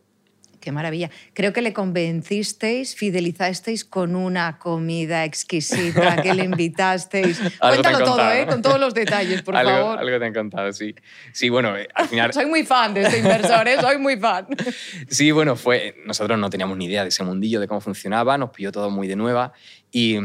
Qué 0.63 0.71
maravilla. 0.71 1.09
Creo 1.33 1.51
que 1.51 1.61
le 1.61 1.73
convencisteis, 1.73 2.95
fidelizasteis 2.95 3.83
con 3.83 4.15
una 4.15 4.59
comida 4.59 5.25
exquisita 5.25 6.21
que 6.21 6.33
le 6.33 6.45
invitasteis. 6.45 7.37
Cuéntalo 7.59 7.97
todo, 7.97 8.07
contado, 8.07 8.31
¿eh? 8.31 8.45
Con 8.47 8.61
todos 8.61 8.79
los 8.79 8.93
detalles, 8.93 9.41
por 9.41 9.57
algo, 9.57 9.71
favor. 9.71 9.99
Algo 9.99 10.19
te 10.19 10.25
han 10.25 10.33
contado, 10.33 10.71
sí. 10.71 10.95
Sí, 11.33 11.49
bueno, 11.49 11.75
eh, 11.75 11.89
al 11.93 12.07
final... 12.07 12.31
Soy 12.33 12.45
muy 12.45 12.63
fan 12.63 12.93
de 12.93 13.01
este 13.01 13.17
inversor, 13.17 13.67
¿eh? 13.67 13.75
Soy 13.81 13.97
muy 13.97 14.15
fan. 14.15 14.47
Sí, 15.09 15.31
bueno, 15.31 15.57
fue, 15.57 15.97
nosotros 16.05 16.39
no 16.39 16.49
teníamos 16.49 16.77
ni 16.77 16.85
idea 16.85 17.03
de 17.03 17.09
ese 17.09 17.23
mundillo, 17.25 17.59
de 17.59 17.67
cómo 17.67 17.81
funcionaba, 17.81 18.37
nos 18.37 18.51
pilló 18.51 18.71
todo 18.71 18.89
muy 18.89 19.09
de 19.09 19.17
nueva 19.17 19.51
y, 19.91 20.17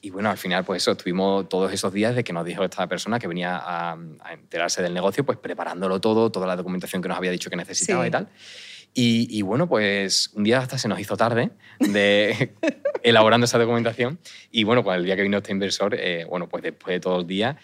y 0.00 0.08
bueno, 0.08 0.30
al 0.30 0.38
final 0.38 0.64
pues 0.64 0.82
eso, 0.82 0.92
estuvimos 0.92 1.46
todos 1.50 1.70
esos 1.74 1.92
días 1.92 2.14
de 2.16 2.24
que 2.24 2.32
nos 2.32 2.46
dijo 2.46 2.64
esta 2.64 2.86
persona 2.86 3.18
que 3.18 3.28
venía 3.28 3.58
a, 3.58 3.92
a 3.92 4.32
enterarse 4.32 4.82
del 4.82 4.94
negocio, 4.94 5.26
pues 5.26 5.36
preparándolo 5.36 6.00
todo, 6.00 6.32
toda 6.32 6.46
la 6.46 6.56
documentación 6.56 7.02
que 7.02 7.08
nos 7.08 7.18
había 7.18 7.30
dicho 7.30 7.50
que 7.50 7.56
necesitaba 7.56 8.04
Sí. 8.04 8.08
y 8.08 8.10
tal. 8.10 8.28
Y, 8.94 9.28
y 9.30 9.42
bueno, 9.42 9.68
pues 9.68 10.30
un 10.34 10.44
día 10.44 10.58
hasta 10.58 10.76
se 10.78 10.88
nos 10.88 10.98
hizo 10.98 11.16
tarde 11.16 11.50
de 11.78 12.54
elaborando 13.02 13.44
esa 13.44 13.58
documentación 13.58 14.18
y 14.50 14.64
bueno, 14.64 14.82
pues 14.82 14.98
el 14.98 15.04
día 15.04 15.14
que 15.14 15.22
vino 15.22 15.36
este 15.36 15.52
inversor, 15.52 15.94
eh, 15.94 16.24
bueno, 16.28 16.48
pues 16.48 16.62
después 16.62 16.94
de 16.94 17.00
todo 17.00 17.20
el 17.20 17.26
día 17.26 17.56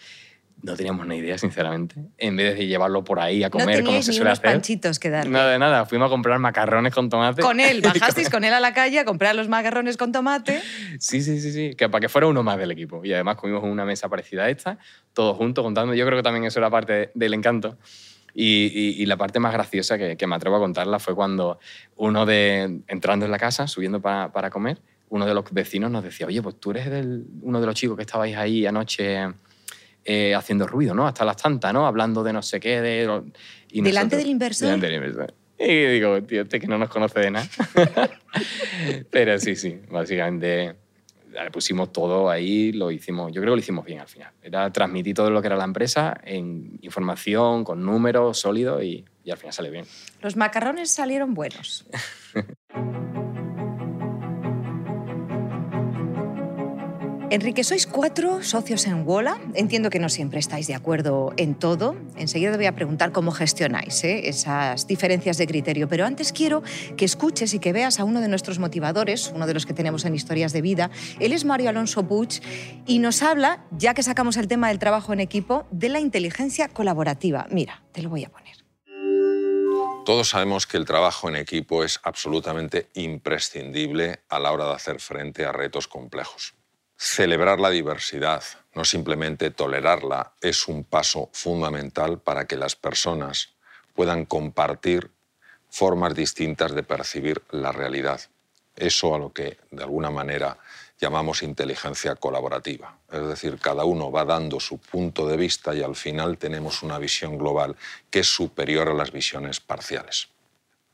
no 0.61 0.75
teníamos 0.75 1.05
ni 1.05 1.17
idea, 1.17 1.37
sinceramente. 1.37 1.95
En 2.17 2.37
vez 2.37 2.57
de 2.57 2.65
llevarlo 2.65 3.03
por 3.03 3.19
ahí 3.19 3.43
a 3.43 3.47
No 3.47 3.51
comer 3.51 3.83
como 3.83 4.01
se 4.01 4.11
ni 4.11 4.15
suele 4.17 4.21
unos 4.29 4.39
hacer. 4.39 4.51
panchitos 4.51 4.97
que. 4.97 5.09
Nada 5.09 5.51
de 5.51 5.59
nada, 5.59 5.85
fuimos 5.85 6.07
a 6.07 6.09
comprar 6.09 6.39
macarrones 6.39 6.93
con 6.93 7.09
tomate. 7.09 7.41
Con 7.41 7.59
él, 7.59 7.81
bajasteis 7.83 8.29
con 8.29 8.43
él 8.43 8.53
a 8.53 8.59
la 8.59 8.73
calle 8.73 8.99
a 8.99 9.05
comprar 9.05 9.35
los 9.35 9.47
macarrones 9.47 9.97
con 9.97 10.11
tomate. 10.11 10.61
Sí, 10.97 11.21
sí, 11.21 11.39
sí, 11.39 11.51
sí, 11.51 11.75
que 11.75 11.89
para 11.89 12.01
que 12.01 12.09
fuera 12.09 12.27
uno 12.27 12.41
más 12.41 12.57
del 12.57 12.71
equipo. 12.71 13.03
Y 13.03 13.13
además 13.13 13.35
comimos 13.35 13.63
en 13.63 13.69
una 13.69 13.85
mesa 13.85 14.09
parecida 14.09 14.45
a 14.45 14.49
esta, 14.49 14.79
todos 15.13 15.37
juntos 15.37 15.63
contando. 15.63 15.93
Yo 15.93 16.05
creo 16.05 16.17
que 16.17 16.23
también 16.23 16.45
eso 16.45 16.57
era 16.59 16.69
parte 16.71 17.11
del 17.13 17.33
encanto. 17.33 17.77
Y, 18.37 18.65
y- 18.65 19.01
y 19.01 19.05
la 19.05 19.15
parte 19.17 19.39
más 19.39 19.53
graciosa 19.53 19.97
que, 19.97 20.17
que 20.17 20.27
me 20.27 20.35
atrevo 20.35 20.57
a 20.57 20.59
contarla 20.59 20.99
fue 20.99 21.15
cuando 21.15 21.57
uno 21.95 22.25
de, 22.25 22.81
entrando 22.87 23.25
en 23.25 23.31
la 23.31 23.37
casa, 23.39 23.65
subiendo 23.67 24.01
para, 24.01 24.31
para 24.33 24.49
comer, 24.49 24.77
uno 25.09 25.25
de 25.25 25.33
los 25.33 25.45
vecinos 25.51 25.89
nos 25.89 26.03
decía, 26.03 26.27
oye, 26.27 26.41
pues 26.41 26.55
tú 26.59 26.71
eres 26.71 26.89
del- 26.89 27.25
uno 27.41 27.61
de 27.61 27.65
los 27.65 27.75
chicos 27.75 27.95
que 27.95 28.01
estabais 28.03 28.35
ahí 28.35 28.65
anoche 28.65 29.19
eh, 30.03 30.35
haciendo 30.35 30.67
ruido, 30.67 30.93
¿no? 30.93 31.07
Hasta 31.07 31.23
las 31.23 31.37
tantas, 31.37 31.73
¿no? 31.73 31.87
Hablando 31.87 32.23
de 32.23 32.33
no 32.33 32.41
sé 32.41 32.59
qué, 32.59 32.81
de... 32.81 33.03
y 33.71 33.81
¿Delante 33.81 33.91
nosotros- 33.91 34.19
del 34.21 34.29
inversor? 34.29 34.65
Delante 34.67 34.85
del 34.87 34.95
inversor. 34.95 35.33
Y 35.57 35.85
digo, 35.85 36.21
tío, 36.23 36.41
este 36.41 36.59
que 36.59 36.67
no 36.67 36.77
nos 36.77 36.89
conoce 36.89 37.21
de 37.21 37.31
nada. 37.31 37.47
Pero 39.09 39.39
sí, 39.39 39.55
sí, 39.55 39.79
básicamente 39.89 40.75
le 41.43 41.51
pusimos 41.51 41.91
todo 41.91 42.29
ahí, 42.29 42.71
lo 42.71 42.91
hicimos, 42.91 43.31
yo 43.31 43.41
creo 43.41 43.53
que 43.53 43.57
lo 43.57 43.61
hicimos 43.61 43.85
bien 43.85 43.99
al 43.99 44.07
final. 44.07 44.31
Era 44.41 44.71
transmitir 44.71 45.15
todo 45.15 45.29
lo 45.29 45.41
que 45.41 45.47
era 45.47 45.57
la 45.57 45.63
empresa 45.63 46.17
en 46.23 46.77
información, 46.81 47.63
con 47.63 47.83
números 47.85 48.39
sólidos 48.39 48.83
y, 48.83 49.05
y 49.23 49.31
al 49.31 49.37
final 49.37 49.53
sale 49.53 49.69
bien. 49.69 49.85
Los 50.21 50.35
macarrones 50.35 50.91
salieron 50.91 51.33
buenos. 51.33 51.85
Enrique, 57.35 57.65
sois 57.65 57.85
cuatro 57.85 58.41
socios 58.43 58.87
en 58.87 59.05
Wola. 59.05 59.37
Entiendo 59.55 59.89
que 59.89 59.99
no 59.99 60.07
siempre 60.07 60.39
estáis 60.39 60.67
de 60.67 60.73
acuerdo 60.73 61.33
en 61.35 61.53
todo. 61.53 61.97
Enseguida 62.15 62.51
te 62.51 62.55
voy 62.55 62.65
a 62.67 62.75
preguntar 62.75 63.11
cómo 63.11 63.31
gestionáis 63.31 64.05
¿eh? 64.05 64.29
esas 64.29 64.87
diferencias 64.87 65.37
de 65.37 65.45
criterio. 65.45 65.89
Pero 65.89 66.05
antes 66.05 66.31
quiero 66.31 66.63
que 66.95 67.03
escuches 67.03 67.53
y 67.53 67.59
que 67.59 67.73
veas 67.73 67.99
a 67.99 68.05
uno 68.05 68.21
de 68.21 68.29
nuestros 68.29 68.57
motivadores, 68.57 69.33
uno 69.35 69.47
de 69.47 69.53
los 69.53 69.65
que 69.65 69.73
tenemos 69.73 70.05
en 70.05 70.15
Historias 70.15 70.53
de 70.53 70.61
Vida. 70.61 70.91
Él 71.19 71.33
es 71.33 71.43
Mario 71.43 71.71
Alonso 71.71 72.07
Puig 72.07 72.41
y 72.87 72.99
nos 72.99 73.21
habla, 73.21 73.65
ya 73.71 73.93
que 73.93 74.01
sacamos 74.01 74.37
el 74.37 74.47
tema 74.47 74.69
del 74.69 74.79
trabajo 74.79 75.11
en 75.11 75.19
equipo, 75.19 75.67
de 75.71 75.89
la 75.89 75.99
inteligencia 75.99 76.69
colaborativa. 76.69 77.47
Mira, 77.51 77.83
te 77.91 78.01
lo 78.01 78.09
voy 78.09 78.23
a 78.23 78.29
poner. 78.29 78.55
Todos 80.05 80.29
sabemos 80.29 80.67
que 80.67 80.77
el 80.77 80.85
trabajo 80.85 81.27
en 81.27 81.35
equipo 81.35 81.83
es 81.83 81.99
absolutamente 82.01 82.87
imprescindible 82.93 84.21
a 84.29 84.39
la 84.39 84.53
hora 84.53 84.67
de 84.67 84.73
hacer 84.75 85.01
frente 85.01 85.43
a 85.43 85.51
retos 85.51 85.89
complejos. 85.89 86.55
Celebrar 86.97 87.59
la 87.59 87.69
diversidad, 87.69 88.43
no 88.73 88.85
simplemente 88.85 89.51
tolerarla, 89.51 90.33
es 90.39 90.67
un 90.67 90.85
paso 90.85 91.29
fundamental 91.33 92.19
para 92.19 92.45
que 92.45 92.55
las 92.55 92.75
personas 92.75 93.49
puedan 93.93 94.25
compartir 94.25 95.11
formas 95.69 96.15
distintas 96.15 96.73
de 96.73 96.83
percibir 96.83 97.43
la 97.51 97.73
realidad. 97.73 98.21
Eso 98.77 99.13
a 99.13 99.19
lo 99.19 99.33
que 99.33 99.57
de 99.71 99.83
alguna 99.83 100.09
manera 100.09 100.57
llamamos 100.97 101.43
inteligencia 101.43 102.15
colaborativa. 102.15 102.97
Es 103.11 103.27
decir, 103.27 103.59
cada 103.59 103.83
uno 103.83 104.09
va 104.11 104.23
dando 104.23 104.61
su 104.61 104.77
punto 104.77 105.27
de 105.27 105.35
vista 105.35 105.75
y 105.75 105.83
al 105.83 105.97
final 105.97 106.37
tenemos 106.37 106.81
una 106.81 106.97
visión 106.97 107.37
global 107.37 107.75
que 108.09 108.19
es 108.19 108.27
superior 108.27 108.87
a 108.87 108.93
las 108.93 109.11
visiones 109.11 109.59
parciales. 109.59 110.29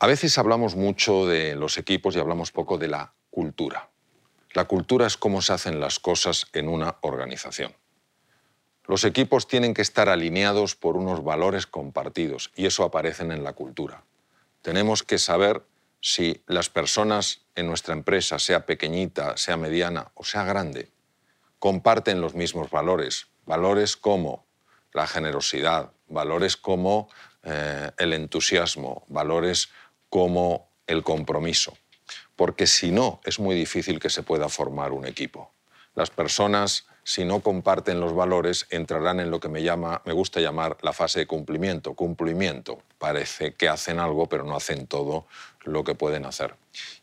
A 0.00 0.08
veces 0.08 0.36
hablamos 0.36 0.74
mucho 0.74 1.26
de 1.26 1.54
los 1.54 1.78
equipos 1.78 2.16
y 2.16 2.18
hablamos 2.18 2.50
poco 2.50 2.76
de 2.76 2.88
la 2.88 3.12
cultura. 3.30 3.91
La 4.54 4.64
cultura 4.66 5.06
es 5.06 5.16
cómo 5.16 5.40
se 5.40 5.54
hacen 5.54 5.80
las 5.80 5.98
cosas 5.98 6.46
en 6.52 6.68
una 6.68 6.96
organización. 7.00 7.74
Los 8.86 9.04
equipos 9.04 9.46
tienen 9.46 9.74
que 9.74 9.82
estar 9.82 10.08
alineados 10.08 10.74
por 10.74 10.96
unos 10.96 11.24
valores 11.24 11.66
compartidos 11.66 12.50
y 12.54 12.66
eso 12.66 12.84
aparece 12.84 13.22
en 13.22 13.44
la 13.44 13.54
cultura. 13.54 14.04
Tenemos 14.60 15.02
que 15.02 15.18
saber 15.18 15.62
si 16.00 16.42
las 16.46 16.68
personas 16.68 17.42
en 17.54 17.68
nuestra 17.68 17.94
empresa, 17.94 18.38
sea 18.38 18.66
pequeñita, 18.66 19.36
sea 19.36 19.56
mediana 19.56 20.10
o 20.14 20.24
sea 20.24 20.44
grande, 20.44 20.90
comparten 21.58 22.20
los 22.20 22.34
mismos 22.34 22.70
valores. 22.70 23.28
Valores 23.46 23.96
como 23.96 24.44
la 24.92 25.06
generosidad, 25.06 25.92
valores 26.08 26.56
como 26.56 27.08
eh, 27.44 27.90
el 27.98 28.12
entusiasmo, 28.12 29.04
valores 29.08 29.70
como 30.08 30.68
el 30.86 31.02
compromiso. 31.02 31.76
Porque 32.36 32.66
si 32.66 32.90
no, 32.90 33.20
es 33.24 33.38
muy 33.38 33.54
difícil 33.54 34.00
que 34.00 34.10
se 34.10 34.22
pueda 34.22 34.48
formar 34.48 34.92
un 34.92 35.06
equipo. 35.06 35.50
Las 35.94 36.10
personas 36.10 36.86
si 37.04 37.24
no 37.24 37.40
comparten 37.40 37.98
los 37.98 38.14
valores, 38.14 38.66
entrarán 38.70 39.18
en 39.18 39.30
lo 39.30 39.40
que 39.40 39.48
me, 39.48 39.62
llama, 39.62 40.02
me 40.04 40.12
gusta 40.12 40.40
llamar 40.40 40.76
la 40.82 40.92
fase 40.92 41.20
de 41.20 41.26
cumplimiento. 41.26 41.94
Cumplimiento. 41.94 42.80
Parece 42.98 43.54
que 43.54 43.68
hacen 43.68 43.98
algo, 43.98 44.28
pero 44.28 44.44
no 44.44 44.54
hacen 44.54 44.86
todo 44.86 45.26
lo 45.64 45.82
que 45.82 45.96
pueden 45.96 46.24
hacer. 46.26 46.54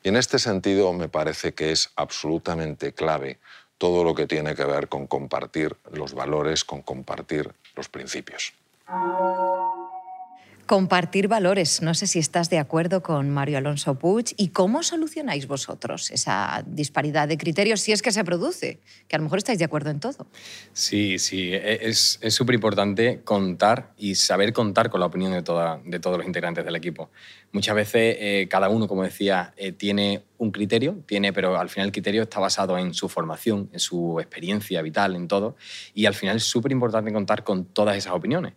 Y 0.01 0.09
en 0.09 0.15
este 0.15 0.39
sentido 0.39 0.93
me 0.93 1.09
parece 1.09 1.53
que 1.53 1.71
es 1.71 1.91
absolutamente 1.97 2.93
clave 2.93 3.39
todo 3.77 4.03
lo 4.05 4.15
que 4.15 4.25
tiene 4.25 4.55
que 4.55 4.65
ver 4.65 4.87
con 4.87 5.05
compartir 5.05 5.75
los 5.91 6.13
valores, 6.13 6.63
con 6.63 6.81
compartir 6.81 7.53
los 7.75 7.89
principios. 7.89 8.53
Compartir 10.69 11.27
valores. 11.27 11.81
No 11.81 11.95
sé 11.95 12.05
si 12.05 12.19
estás 12.19 12.51
de 12.51 12.59
acuerdo 12.59 13.01
con 13.01 13.31
Mario 13.31 13.57
Alonso 13.57 13.95
Puig 13.97 14.35
y 14.37 14.49
cómo 14.49 14.83
solucionáis 14.83 15.47
vosotros 15.47 16.11
esa 16.11 16.63
disparidad 16.67 17.27
de 17.27 17.39
criterios 17.39 17.81
si 17.81 17.91
es 17.91 18.03
que 18.03 18.11
se 18.11 18.23
produce, 18.23 18.79
que 19.07 19.15
a 19.15 19.17
lo 19.17 19.23
mejor 19.23 19.39
estáis 19.39 19.57
de 19.57 19.65
acuerdo 19.65 19.89
en 19.89 19.99
todo. 19.99 20.27
Sí, 20.71 21.17
sí, 21.17 21.49
e, 21.53 21.79
es 21.81 22.19
súper 22.27 22.53
importante 22.53 23.21
contar 23.23 23.93
y 23.97 24.13
saber 24.13 24.53
contar 24.53 24.91
con 24.91 24.99
la 24.99 25.07
opinión 25.07 25.31
de, 25.31 25.41
toda, 25.41 25.81
de 25.83 25.99
todos 25.99 26.19
los 26.19 26.27
integrantes 26.27 26.63
del 26.63 26.75
equipo. 26.75 27.09
Muchas 27.51 27.73
veces 27.73 28.17
eh, 28.19 28.47
cada 28.47 28.69
uno, 28.69 28.87
como 28.87 29.01
decía, 29.01 29.55
eh, 29.57 29.71
tiene 29.71 30.21
un 30.37 30.51
criterio, 30.51 30.99
tiene, 31.07 31.33
pero 31.33 31.59
al 31.59 31.69
final 31.69 31.87
el 31.87 31.91
criterio 31.91 32.21
está 32.21 32.39
basado 32.39 32.77
en 32.77 32.93
su 32.93 33.09
formación, 33.09 33.71
en 33.73 33.79
su 33.79 34.19
experiencia 34.19 34.83
vital, 34.83 35.15
en 35.15 35.27
todo, 35.27 35.55
y 35.95 36.05
al 36.05 36.13
final 36.13 36.37
es 36.37 36.43
súper 36.43 36.71
importante 36.71 37.11
contar 37.11 37.43
con 37.43 37.65
todas 37.65 37.97
esas 37.97 38.13
opiniones. 38.13 38.53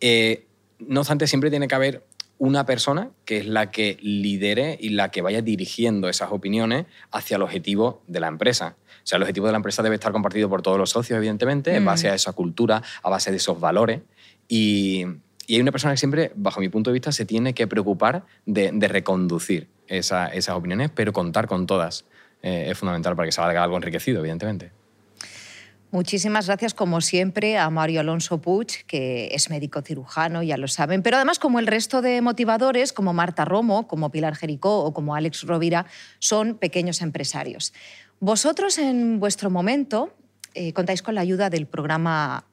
Eh, 0.00 0.45
no 0.78 1.00
obstante, 1.00 1.26
siempre 1.26 1.50
tiene 1.50 1.68
que 1.68 1.74
haber 1.74 2.02
una 2.38 2.66
persona 2.66 3.10
que 3.24 3.38
es 3.38 3.46
la 3.46 3.70
que 3.70 3.96
lidere 4.00 4.76
y 4.80 4.90
la 4.90 5.10
que 5.10 5.22
vaya 5.22 5.40
dirigiendo 5.40 6.08
esas 6.08 6.32
opiniones 6.32 6.86
hacia 7.10 7.36
el 7.36 7.42
objetivo 7.42 8.02
de 8.06 8.20
la 8.20 8.28
empresa. 8.28 8.76
O 8.78 9.06
sea, 9.06 9.16
el 9.16 9.22
objetivo 9.22 9.46
de 9.46 9.52
la 9.52 9.56
empresa 9.56 9.82
debe 9.82 9.94
estar 9.94 10.12
compartido 10.12 10.48
por 10.48 10.62
todos 10.62 10.78
los 10.78 10.90
socios, 10.90 11.16
evidentemente, 11.16 11.74
en 11.74 11.84
base 11.84 12.10
a 12.10 12.14
esa 12.14 12.32
cultura, 12.32 12.82
a 13.02 13.08
base 13.08 13.30
de 13.30 13.36
esos 13.38 13.58
valores. 13.60 14.00
Y, 14.48 15.04
hay 15.48 15.60
una 15.60 15.70
persona 15.70 15.94
que 15.94 15.98
siempre, 15.98 16.32
bajo 16.34 16.58
mi 16.58 16.68
punto 16.68 16.90
de 16.90 16.94
vista, 16.94 17.12
se 17.12 17.24
tiene 17.24 17.54
que 17.54 17.68
preocupar 17.68 18.24
de, 18.46 18.72
reconducir 18.88 19.68
esas 19.86 20.48
opiniones, 20.48 20.90
pero 20.92 21.12
contar 21.12 21.46
con 21.46 21.66
todas 21.66 22.04
eh, 22.42 22.66
es 22.68 22.76
fundamental 22.76 23.14
para 23.14 23.26
que 23.26 23.32
salga 23.32 23.62
algo 23.62 23.76
enriquecido, 23.76 24.18
evidentemente. 24.18 24.72
Muchísimas 25.96 26.44
gracias, 26.46 26.74
como 26.74 27.00
siempre, 27.00 27.56
a 27.56 27.70
Mario 27.70 28.00
Alonso 28.00 28.38
Puig, 28.38 28.84
que 28.86 29.30
es 29.32 29.48
médico 29.48 29.80
cirujano, 29.80 30.42
ya 30.42 30.58
lo 30.58 30.68
saben, 30.68 31.02
pero 31.02 31.16
además, 31.16 31.38
como 31.38 31.58
el 31.58 31.66
resto 31.66 32.02
de 32.02 32.20
motivadores, 32.20 32.92
como 32.92 33.14
Marta 33.14 33.46
Romo, 33.46 33.88
como 33.88 34.10
Pilar 34.10 34.36
Jericó 34.36 34.84
o 34.84 34.92
como 34.92 35.14
Alex 35.14 35.44
Rovira, 35.44 35.86
son 36.18 36.58
pequeños 36.58 37.00
empresarios. 37.00 37.72
Vosotros, 38.20 38.76
en 38.76 39.20
vuestro 39.20 39.48
momento, 39.48 40.12
eh, 40.52 40.74
contáis 40.74 41.00
con 41.00 41.14
la 41.14 41.22
ayuda 41.22 41.48
del 41.48 41.66
programa 41.66 42.44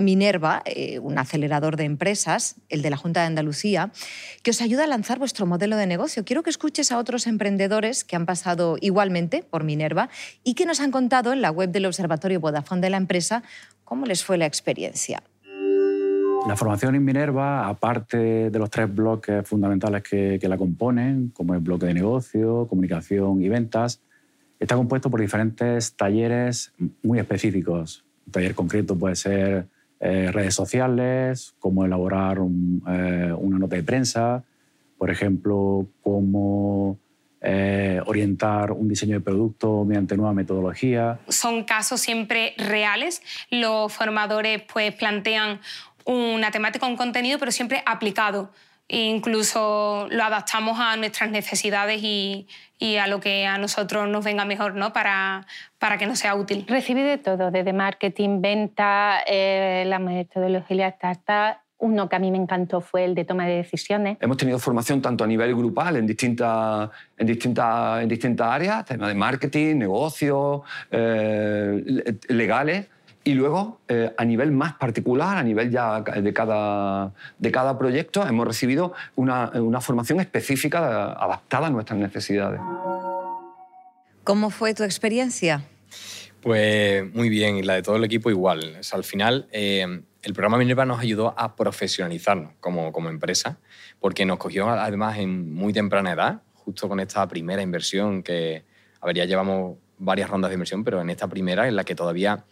Minerva, 0.00 0.62
eh, 0.64 0.98
un 0.98 1.18
acelerador 1.18 1.76
de 1.76 1.84
empresas, 1.84 2.56
el 2.68 2.82
de 2.82 2.90
la 2.90 2.96
Junta 2.96 3.20
de 3.20 3.26
Andalucía, 3.26 3.92
que 4.42 4.50
os 4.50 4.60
ayuda 4.60 4.84
a 4.84 4.86
lanzar 4.86 5.18
vuestro 5.18 5.46
modelo 5.46 5.76
de 5.76 5.86
negocio. 5.86 6.24
Quiero 6.24 6.42
que 6.42 6.50
escuches 6.50 6.90
a 6.92 6.98
otros 6.98 7.26
emprendedores 7.26 8.04
que 8.04 8.16
han 8.16 8.26
pasado 8.26 8.76
igualmente 8.80 9.42
por 9.42 9.64
Minerva 9.64 10.08
y 10.42 10.54
que 10.54 10.66
nos 10.66 10.80
han 10.80 10.90
contado 10.90 11.32
en 11.32 11.42
la 11.42 11.50
web 11.50 11.70
del 11.70 11.86
Observatorio 11.86 12.40
Vodafone 12.40 12.80
de 12.80 12.90
la 12.90 12.96
empresa 12.96 13.42
cómo 13.84 14.06
les 14.06 14.24
fue 14.24 14.38
la 14.38 14.46
experiencia. 14.46 15.22
La 16.46 16.56
formación 16.56 16.94
en 16.94 17.04
Minerva, 17.04 17.68
aparte 17.68 18.50
de 18.50 18.58
los 18.58 18.70
tres 18.70 18.92
bloques 18.92 19.46
fundamentales 19.46 20.02
que, 20.02 20.38
que 20.40 20.48
la 20.48 20.56
componen, 20.56 21.32
como 21.34 21.54
el 21.54 21.60
bloque 21.60 21.86
de 21.86 21.94
negocio, 21.94 22.66
comunicación 22.66 23.42
y 23.42 23.48
ventas, 23.50 24.00
está 24.58 24.76
compuesto 24.76 25.10
por 25.10 25.20
diferentes 25.20 25.94
talleres 25.96 26.72
muy 27.02 27.18
específicos. 27.18 28.04
Un 28.26 28.32
taller 28.32 28.54
concreto 28.54 28.96
puede 28.96 29.16
ser 29.16 29.66
eh, 30.00 30.30
redes 30.32 30.54
sociales, 30.54 31.54
cómo 31.58 31.84
elaborar 31.84 32.38
eh, 32.38 33.32
una 33.38 33.58
nota 33.58 33.76
de 33.76 33.82
prensa, 33.82 34.42
por 34.96 35.10
ejemplo, 35.10 35.86
cómo 36.02 36.98
eh, 37.42 38.00
orientar 38.06 38.72
un 38.72 38.88
diseño 38.88 39.14
de 39.14 39.20
producto 39.20 39.84
mediante 39.84 40.16
nueva 40.16 40.32
metodología. 40.32 41.20
Son 41.28 41.64
casos 41.64 42.00
siempre 42.00 42.54
reales. 42.58 43.22
Los 43.50 43.92
formadores 43.92 44.62
pues, 44.72 44.94
plantean 44.94 45.60
una 46.04 46.50
temática, 46.50 46.86
un 46.86 46.96
contenido, 46.96 47.38
pero 47.38 47.52
siempre 47.52 47.82
aplicado. 47.86 48.50
E 48.92 49.04
incluso 49.04 50.08
lo 50.10 50.24
adaptamos 50.24 50.80
a 50.80 50.96
nuestras 50.96 51.30
necesidades 51.30 52.02
y, 52.02 52.48
y, 52.76 52.96
a 52.96 53.06
lo 53.06 53.20
que 53.20 53.46
a 53.46 53.56
nosotros 53.56 54.08
nos 54.08 54.24
venga 54.24 54.44
mejor 54.44 54.74
¿no? 54.74 54.92
para, 54.92 55.46
para 55.78 55.96
que 55.96 56.08
nos 56.08 56.18
sea 56.18 56.34
útil. 56.34 56.64
Recibí 56.66 57.00
de 57.00 57.16
todo, 57.16 57.52
desde 57.52 57.72
marketing, 57.72 58.40
venta, 58.40 59.20
eh, 59.28 59.84
la 59.86 60.00
metodología 60.00 60.88
startup, 60.88 61.60
uno 61.78 62.08
que 62.08 62.16
a 62.16 62.18
mí 62.18 62.32
me 62.32 62.38
encantó 62.38 62.80
fue 62.80 63.04
el 63.04 63.14
de 63.14 63.24
toma 63.24 63.46
de 63.46 63.58
decisiones. 63.58 64.18
Hemos 64.20 64.36
tenido 64.36 64.58
formación 64.58 65.00
tanto 65.00 65.22
a 65.22 65.26
nivel 65.28 65.54
grupal 65.54 65.94
en 65.94 66.08
distintas, 66.08 66.90
en 67.16 67.28
distintas, 67.28 68.02
en 68.02 68.08
distintas 68.08 68.48
áreas, 68.48 68.84
temas 68.86 69.06
de 69.06 69.14
marketing, 69.14 69.76
negocios, 69.76 70.62
eh, 70.90 72.18
legales 72.26 72.88
y 73.30 73.34
luego, 73.34 73.80
eh, 73.86 74.12
a 74.16 74.24
nivel 74.24 74.50
más 74.50 74.72
particular, 74.74 75.38
a 75.38 75.42
nivel 75.44 75.70
ya 75.70 76.00
de 76.00 76.32
cada, 76.32 77.12
de 77.38 77.52
cada 77.52 77.78
proyecto, 77.78 78.26
hemos 78.26 78.44
recibido 78.44 78.92
una, 79.14 79.50
una 79.54 79.80
formación 79.80 80.18
específica 80.18 81.12
adaptada 81.12 81.68
a 81.68 81.70
nuestras 81.70 82.00
necesidades. 82.00 82.60
¿Cómo 84.24 84.50
fue 84.50 84.74
tu 84.74 84.82
experiencia? 84.82 85.62
Pues 86.42 87.08
muy 87.14 87.28
bien, 87.28 87.56
y 87.56 87.62
la 87.62 87.74
de 87.74 87.82
todo 87.82 87.96
el 87.96 88.04
equipo 88.04 88.30
igual. 88.30 88.80
al 88.92 89.04
final, 89.04 89.46
eh, 89.52 90.02
el 90.22 90.32
programa 90.32 90.58
Minerva 90.58 90.84
nos 90.84 90.98
ayudó 90.98 91.32
a 91.38 91.54
profesionalizarnos 91.54 92.54
como, 92.58 92.90
como 92.90 93.10
empresa, 93.10 93.58
porque 94.00 94.24
nos 94.26 94.38
cogió 94.38 94.68
además 94.68 95.18
en 95.18 95.54
muy 95.54 95.72
temprana 95.72 96.12
edad, 96.12 96.42
justo 96.54 96.88
con 96.88 96.98
esta 96.98 97.28
primera 97.28 97.62
inversión 97.62 98.24
que, 98.24 98.64
a 99.00 99.06
ver, 99.06 99.16
ya 99.16 99.24
llevamos 99.24 99.78
varias 99.98 100.28
rondas 100.28 100.50
de 100.50 100.54
inversión, 100.54 100.82
pero 100.82 101.00
en 101.00 101.10
esta 101.10 101.28
primera 101.28 101.68
en 101.68 101.76
la 101.76 101.84
que 101.84 101.94
todavía 101.94 102.44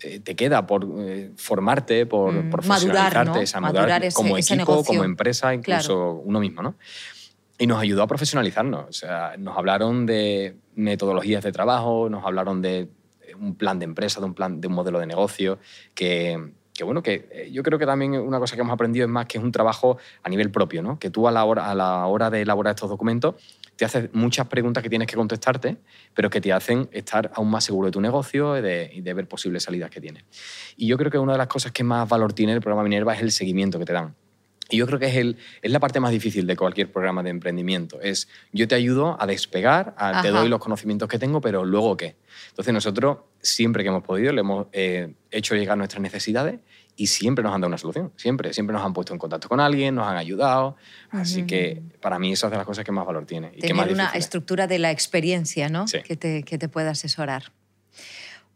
te 0.00 0.36
queda 0.36 0.66
por 0.66 0.86
eh, 0.98 1.30
formarte, 1.36 2.06
por 2.06 2.32
mm, 2.32 2.50
profesionalizarte, 2.50 3.60
madurar, 3.60 4.12
como 4.12 4.38
equipo, 4.38 4.84
como 4.84 5.04
empresa, 5.04 5.54
incluso 5.54 6.14
uno 6.24 6.40
mismo, 6.40 6.62
¿no? 6.62 6.76
Y 7.58 7.66
nos 7.66 7.80
ayudó 7.80 8.02
a 8.02 8.06
profesionalizarnos. 8.06 8.88
O 8.88 8.92
sea, 8.92 9.34
nos 9.38 9.56
hablaron 9.56 10.06
de 10.06 10.56
metodologías 10.74 11.44
de 11.44 11.52
trabajo, 11.52 12.08
nos 12.08 12.24
hablaron 12.24 12.62
de 12.62 12.88
un 13.38 13.54
plan 13.54 13.78
de 13.78 13.84
empresa, 13.84 14.20
de 14.20 14.26
un 14.26 14.34
plan, 14.34 14.60
de 14.60 14.68
un 14.68 14.74
modelo 14.74 14.98
de 14.98 15.06
negocio, 15.06 15.58
que, 15.94 16.52
que 16.80 16.84
bueno, 16.84 17.02
que 17.02 17.28
eh, 17.30 17.50
yo 17.52 17.62
creo 17.62 17.78
que 17.78 17.84
también 17.84 18.14
una 18.14 18.38
cosa 18.38 18.54
que 18.54 18.62
hemos 18.62 18.72
aprendido 18.72 19.04
es 19.04 19.12
más 19.12 19.26
que 19.26 19.36
es 19.36 19.44
un 19.44 19.52
trabajo 19.52 19.98
a 20.22 20.30
nivel 20.30 20.50
propio, 20.50 20.80
¿no? 20.80 20.98
Que 20.98 21.10
tú 21.10 21.28
a 21.28 21.30
la 21.30 21.44
hora, 21.44 21.70
a 21.70 21.74
la 21.74 22.06
hora 22.06 22.30
de 22.30 22.40
elaborar 22.40 22.74
estos 22.74 22.88
documentos 22.88 23.34
te 23.76 23.84
haces 23.84 24.08
muchas 24.14 24.46
preguntas 24.46 24.82
que 24.82 24.88
tienes 24.88 25.06
que 25.06 25.14
contestarte, 25.14 25.76
pero 26.14 26.30
que 26.30 26.40
te 26.40 26.54
hacen 26.54 26.88
estar 26.90 27.30
aún 27.34 27.50
más 27.50 27.64
seguro 27.64 27.88
de 27.88 27.92
tu 27.92 28.00
negocio 28.00 28.56
y 28.56 28.62
de, 28.62 29.14
ver 29.14 29.28
posibles 29.28 29.62
salidas 29.62 29.90
que 29.90 30.00
tienes. 30.00 30.24
Y 30.78 30.86
yo 30.86 30.96
creo 30.96 31.10
que 31.10 31.18
una 31.18 31.32
de 31.32 31.38
las 31.38 31.48
cosas 31.48 31.70
que 31.70 31.84
más 31.84 32.08
valor 32.08 32.32
tiene 32.32 32.54
el 32.54 32.62
programa 32.62 32.82
Minerva 32.84 33.14
es 33.14 33.20
el 33.20 33.30
seguimiento 33.30 33.78
que 33.78 33.84
te 33.84 33.92
dan. 33.92 34.14
Y 34.70 34.76
yo 34.78 34.86
creo 34.86 34.98
que 34.98 35.06
es, 35.06 35.16
el, 35.16 35.36
es 35.62 35.70
la 35.70 35.80
parte 35.80 36.00
más 36.00 36.10
difícil 36.10 36.46
de 36.46 36.56
cualquier 36.56 36.90
programa 36.90 37.22
de 37.22 37.30
emprendimiento. 37.30 38.00
Es 38.00 38.28
yo 38.52 38.66
te 38.68 38.74
ayudo 38.74 39.16
a 39.20 39.26
despegar, 39.26 39.94
te 40.22 40.30
doy 40.30 40.48
los 40.48 40.60
conocimientos 40.60 41.08
que 41.08 41.18
tengo, 41.18 41.40
pero 41.40 41.64
luego 41.64 41.96
qué. 41.96 42.16
Entonces 42.50 42.72
nosotros, 42.72 43.18
siempre 43.40 43.82
que 43.82 43.88
hemos 43.88 44.04
podido, 44.04 44.32
le 44.32 44.40
hemos 44.40 44.66
eh, 44.72 45.14
hecho 45.30 45.54
llegar 45.54 45.76
nuestras 45.76 46.00
necesidades 46.00 46.60
y 46.96 47.06
siempre 47.06 47.42
nos 47.42 47.54
han 47.54 47.62
dado 47.62 47.68
una 47.68 47.78
solución, 47.78 48.12
siempre, 48.16 48.52
siempre 48.52 48.74
nos 48.74 48.84
han 48.84 48.92
puesto 48.92 49.12
en 49.12 49.18
contacto 49.18 49.48
con 49.48 49.58
alguien, 49.58 49.94
nos 49.94 50.06
han 50.06 50.16
ayudado, 50.16 50.76
así 51.10 51.44
que 51.44 51.82
para 52.00 52.18
mí 52.18 52.32
esas 52.32 52.48
es 52.48 52.50
de 52.50 52.56
las 52.58 52.66
cosas 52.66 52.84
que 52.84 52.92
más 52.92 53.06
valor 53.06 53.24
tiene. 53.24 53.52
Y 53.56 53.60
Tener 53.60 53.92
una 53.92 54.10
estructura 54.10 54.66
de 54.66 54.78
la 54.78 54.90
experiencia, 54.90 55.68
¿no? 55.68 55.86
Que, 55.86 56.16
te, 56.16 56.42
que 56.42 56.58
te 56.58 56.68
pueda 56.68 56.90
asesorar. 56.90 57.52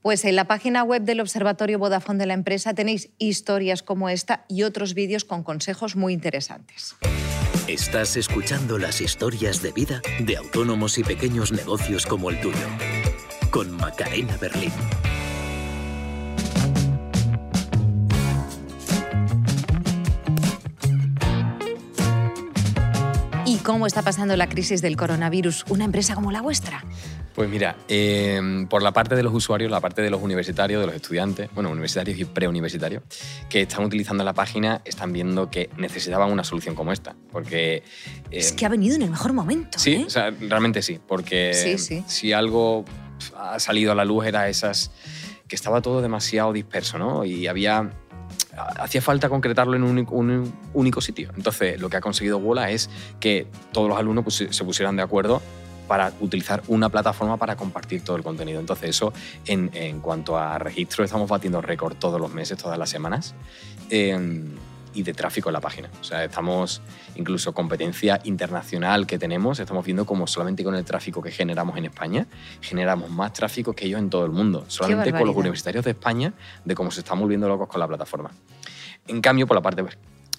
Pues 0.05 0.27
en 0.27 0.37
la 0.37 0.45
página 0.45 0.83
web 0.83 1.01
del 1.01 1.21
Observatorio 1.21 1.79
Vodafone 1.79 2.19
de 2.19 2.27
la 2.27 2.35
empresa 2.35 2.75
tenéis 2.75 3.09
historias 3.17 3.83
como 3.83 4.11
esta 4.11 4.45
y 4.49 4.63
otros 4.63 4.93
vídeos 4.93 5.25
con 5.25 5.43
consejos 5.43 5.97
muy 5.97 6.13
interesantes. 6.13 6.95
Estás 7.69 8.19
escuchando 8.19 8.77
las 8.77 9.01
historias 9.01 9.63
de 9.63 9.73
vida 9.73 10.03
de 10.21 10.37
autónomos 10.37 10.99
y 10.99 11.05
pequeños 11.05 11.53
negocios 11.53 12.05
como 12.05 12.29
el 12.29 12.39
tuyo, 12.39 12.69
con 13.51 13.71
Macarena 13.79 14.37
Berlín. 14.37 14.73
¿Y 23.47 23.57
cómo 23.61 23.87
está 23.87 24.03
pasando 24.03 24.37
la 24.37 24.51
crisis 24.51 24.83
del 24.83 24.99
coronavirus 24.99 25.65
una 25.71 25.87
empresa 25.87 26.15
como 26.15 26.31
la 26.31 26.43
vuestra? 26.43 26.85
Pues 27.35 27.51
mira, 27.51 27.77
eh, 27.89 28.65
por 28.71 28.83
la 28.83 28.93
parte 28.93 29.17
de 29.17 29.25
los 29.25 29.35
usuarios, 29.35 29.69
la 29.69 29.81
parte 29.81 30.03
de 30.03 30.11
los 30.11 30.23
universitarios, 30.23 30.81
de 30.81 30.87
los 30.87 30.95
estudiantes, 30.95 31.51
bueno, 31.53 31.71
universitarios 31.71 32.17
y 32.19 32.25
preuniversitarios, 32.25 33.03
que 33.49 33.63
están 33.63 33.85
utilizando 33.85 34.23
la 34.23 34.35
página, 34.35 34.83
están 34.85 35.13
viendo 35.13 35.51
que 35.51 35.69
necesitaban 35.77 36.31
una 36.31 36.45
solución 36.45 36.77
como 36.77 36.93
esta. 36.93 37.17
Porque. 37.33 37.77
eh, 37.77 37.83
Es 38.31 38.53
que 38.53 38.67
ha 38.67 38.69
venido 38.69 38.95
en 38.95 39.03
el 39.03 39.11
mejor 39.11 39.33
momento. 39.33 39.79
Sí, 39.81 39.95
¿eh? 39.95 40.05
o 40.07 40.11
sea, 40.11 40.31
realmente 40.31 40.81
sí, 40.81 41.01
porque 41.07 41.53
Sí, 41.55 41.79
sí. 41.79 42.05
si 42.07 42.33
algo 42.33 42.85
ha 43.37 43.59
salido 43.59 43.91
a 43.91 43.95
la 43.97 44.05
luz 44.05 44.27
era 44.27 44.49
esas 44.49 44.93
que 45.49 45.57
estaba 45.57 45.83
todo 45.83 46.03
demasiado 46.03 46.53
disperso, 46.53 46.99
¿no? 46.99 47.25
Y 47.25 47.49
había 47.49 47.91
hacía 48.79 49.03
falta 49.03 49.29
concretarlo 49.29 49.75
en 49.75 49.83
un 49.83 49.91
único, 49.91 50.15
un 50.15 50.53
único 50.73 51.01
sitio. 51.01 51.31
Entonces, 51.37 51.81
lo 51.81 51.89
que 51.89 51.97
ha 51.97 52.01
conseguido 52.01 52.39
Wola 52.39 52.71
es 52.71 52.89
que 53.19 53.49
todos 53.73 53.89
los 53.89 53.99
alumnos 53.99 54.25
pues, 54.25 54.45
se 54.49 54.65
pusieran 54.65 54.97
de 54.97 55.03
acuerdo 55.03 55.43
para 55.87 56.13
utilizar 56.21 56.63
una 56.69 56.89
plataforma 56.89 57.37
para 57.37 57.57
compartir 57.57 58.03
todo 58.03 58.17
el 58.17 58.23
contenido. 58.23 58.61
Entonces, 58.61 58.91
eso 58.91 59.13
en, 59.47 59.71
en 59.75 60.01
cuanto 60.01 60.39
a 60.39 60.59
registro, 60.59 61.05
estamos 61.05 61.29
batiendo 61.29 61.61
récord 61.61 61.97
todos 61.97 62.21
los 62.21 62.33
meses, 62.33 62.59
todas 62.59 62.79
las 62.79 62.91
semanas. 62.91 63.35
eh, 63.91 64.45
y 64.95 65.03
de 65.03 65.13
tráfico 65.13 65.49
en 65.49 65.55
la 65.55 65.61
página. 65.61 65.91
O 66.01 66.05
sea, 66.05 66.25
estamos 66.25 66.81
incluso 67.17 67.53
competencia 67.53 68.21
internacional 68.25 69.07
que 69.07 69.19
tenemos, 69.19 69.59
estamos 69.59 69.85
viendo 69.85 70.07
como 70.07 70.27
solamente 70.27 70.65
con 70.65 70.75
el 70.75 70.85
tráfico 70.85 71.21
que 71.21 71.31
generamos 71.31 71.77
en 71.77 71.87
España, 71.87 72.27
generamos 72.61 73.11
más 73.11 73.33
tráfico 73.33 73.73
que 73.73 73.87
ellos 73.87 73.99
en 73.99 74.09
todo 74.09 74.25
el 74.25 74.31
mundo. 74.31 74.65
Solamente 74.69 75.13
con 75.13 75.27
los 75.27 75.37
universitarios 75.37 75.85
de 75.85 75.91
España, 75.91 76.33
de 76.65 76.75
cómo 76.75 76.91
se 76.91 77.01
están 77.01 77.19
volviendo 77.19 77.49
locos 77.49 77.69
con 77.69 77.81
la 77.81 77.89
plataforma. 77.89 78.31
En 79.07 79.21
cambio, 79.21 79.47
por 79.47 79.57
la 79.57 79.63
parte, 79.63 79.85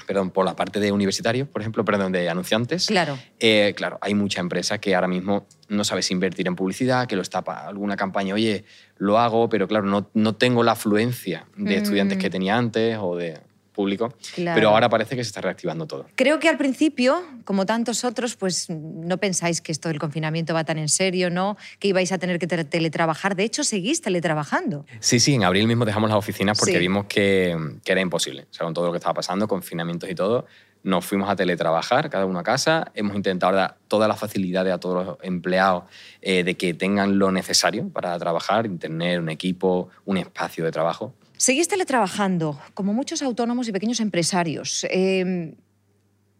perdón, 0.06 0.32
por 0.32 0.46
la 0.46 0.56
parte 0.56 0.80
de 0.80 0.92
universitarios, 0.92 1.48
por 1.48 1.62
ejemplo, 1.62 1.84
perdón, 1.86 2.12
de 2.12 2.30
anunciantes, 2.30 2.88
Claro. 2.88 3.18
eh, 3.40 3.74
claro, 3.76 3.98
hay 4.02 4.14
mucha 4.14 4.42
empresa 4.42 4.78
que 4.80 4.96
ahora 4.96 5.08
mismo 5.08 5.48
no 5.68 5.84
sabe 5.84 6.02
si 6.02 6.14
invertir 6.14 6.48
en 6.48 6.56
publicidad, 6.56 7.08
que 7.08 7.16
lo 7.16 7.22
está 7.22 7.42
para 7.44 7.68
alguna 7.68 7.96
campaña, 7.96 8.34
oye, 8.34 8.66
lo 8.98 9.18
hago, 9.20 9.50
pero 9.50 9.68
claro, 9.68 9.86
no, 9.86 10.10
no 10.14 10.36
tengo 10.36 10.64
la 10.64 10.74
afluencia 10.74 11.48
de 11.58 11.76
estudiantes 11.78 12.18
Mm. 12.18 12.22
que 12.22 12.30
tenía 12.30 12.56
antes 12.58 12.98
o 13.02 13.16
de 13.16 13.40
público, 13.76 14.14
Claro. 14.34 14.56
pero 14.56 14.70
ahora 14.70 14.90
parece 14.90 15.16
que 15.16 15.24
se 15.24 15.28
está 15.28 15.42
reactivando 15.42 15.86
todo. 15.86 16.08
Creo 16.16 16.40
que 16.40 16.50
al 16.50 16.58
principio, 16.58 17.22
como 17.44 17.66
tantos 17.66 18.04
otros, 18.06 18.36
pues 18.36 18.70
no 18.70 19.18
pensáis 19.18 19.62
que 19.62 19.72
esto 19.72 19.90
del 19.90 20.00
confinamiento 20.00 20.54
va 20.54 20.64
tan 20.64 20.78
en 20.80 20.90
serio, 20.90 21.30
¿no? 21.30 21.58
Que 21.80 21.90
ibais 21.90 22.12
a 22.12 22.18
tener 22.18 22.40
que 22.40 22.48
tele- 22.48 22.64
teletrabajar. 22.66 23.36
De 23.36 23.44
hecho, 23.44 23.64
seguís 23.64 24.02
teletrabajando. 24.02 24.86
Sí, 25.00 25.20
sí, 25.20 25.36
en 25.36 25.44
abril 25.44 25.68
mismo 25.68 25.86
dejamos 25.86 26.10
las 26.10 26.18
oficinas 26.18 26.58
porque 26.58 26.74
Sí. 26.74 26.80
vimos 26.80 27.06
que, 27.06 27.56
que 27.84 27.92
era 27.92 28.02
imposible. 28.02 28.48
O 28.50 28.54
sea, 28.54 28.64
con 28.66 28.74
todo 28.74 28.86
lo 28.88 28.92
que 28.92 28.98
estaba 28.98 29.14
pasando, 29.14 29.48
confinamientos 29.48 30.10
y 30.10 30.16
todo, 30.16 30.46
nos 30.84 31.04
fuimos 31.04 31.28
a 31.30 31.36
teletrabajar, 31.36 32.10
cada 32.12 32.26
uno 32.28 32.38
a 32.40 32.44
casa. 32.44 32.92
Hemos 32.94 33.16
intentado 33.16 33.56
dar 33.56 33.78
todas 33.88 34.08
las 34.08 34.20
facilidades 34.20 34.72
a 34.72 34.80
todos 34.80 35.06
los 35.06 35.18
empleados 35.24 35.86
eh, 36.22 36.44
de 36.44 36.56
que 36.56 36.74
tengan 36.76 37.18
lo 37.18 37.32
necesario 37.32 37.90
para 37.90 38.18
trabajar, 38.20 38.68
internet, 38.68 39.20
un 39.20 39.30
equipo, 39.30 39.90
un 40.06 40.18
espacio 40.18 40.64
de 40.64 40.72
trabajo. 40.72 41.14
Seguís 41.38 41.68
teletrabajando, 41.68 42.60
como 42.74 42.94
muchos 42.94 43.22
autónomos 43.22 43.68
y 43.68 43.72
pequeños 43.72 44.00
empresarios. 44.00 44.86
Eh, 44.90 45.56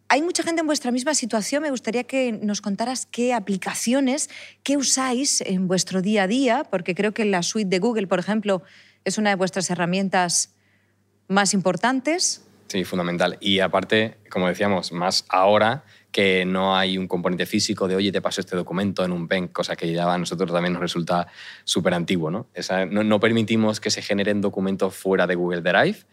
hay 0.08 0.22
mucha 0.22 0.42
gente 0.42 0.60
en 0.60 0.66
vuestra 0.66 0.92
misma 0.92 1.14
situación. 1.14 1.62
Me 1.62 1.70
gustaría 1.70 2.04
que 2.04 2.32
nos 2.32 2.60
contaras 2.60 3.06
qué 3.06 3.34
aplicaciones, 3.34 4.30
qué 4.62 4.76
usáis 4.76 5.40
en 5.40 5.66
vuestro 5.66 6.00
día 6.00 6.24
a 6.24 6.26
día, 6.26 6.64
porque 6.70 6.94
creo 6.94 7.12
que 7.12 7.24
la 7.24 7.42
suite 7.42 7.68
de 7.68 7.78
Google, 7.80 8.06
por 8.06 8.18
ejemplo, 8.18 8.62
es 9.04 9.18
una 9.18 9.30
de 9.30 9.36
vuestras 9.36 9.68
herramientas 9.70 10.54
más 11.28 11.54
importantes. 11.54 12.44
Sí, 12.68 12.84
fundamental. 12.84 13.36
Y 13.40 13.60
aparte, 13.60 14.16
como 14.30 14.48
decíamos, 14.48 14.92
más 14.92 15.24
ahora 15.28 15.84
que 16.16 16.46
no 16.46 16.74
hay 16.74 16.96
un 16.96 17.06
componente 17.08 17.44
físico 17.44 17.86
de, 17.86 17.94
oye, 17.94 18.10
te 18.10 18.22
paso 18.22 18.40
este 18.40 18.56
documento 18.56 19.04
en 19.04 19.12
un 19.12 19.28
pen, 19.28 19.48
cosa 19.48 19.76
que 19.76 19.92
ya 19.92 20.10
a 20.10 20.16
nosotros 20.16 20.50
también 20.50 20.72
nos 20.72 20.80
resulta 20.80 21.26
súper 21.62 21.92
antiguo. 21.92 22.30
¿no? 22.30 22.46
No, 22.88 23.04
no 23.04 23.20
permitimos 23.20 23.80
que 23.80 23.90
se 23.90 24.00
generen 24.00 24.40
documentos 24.40 24.94
fuera 24.96 25.26
de 25.26 25.34
Google 25.34 25.60
Drive, 25.60 26.06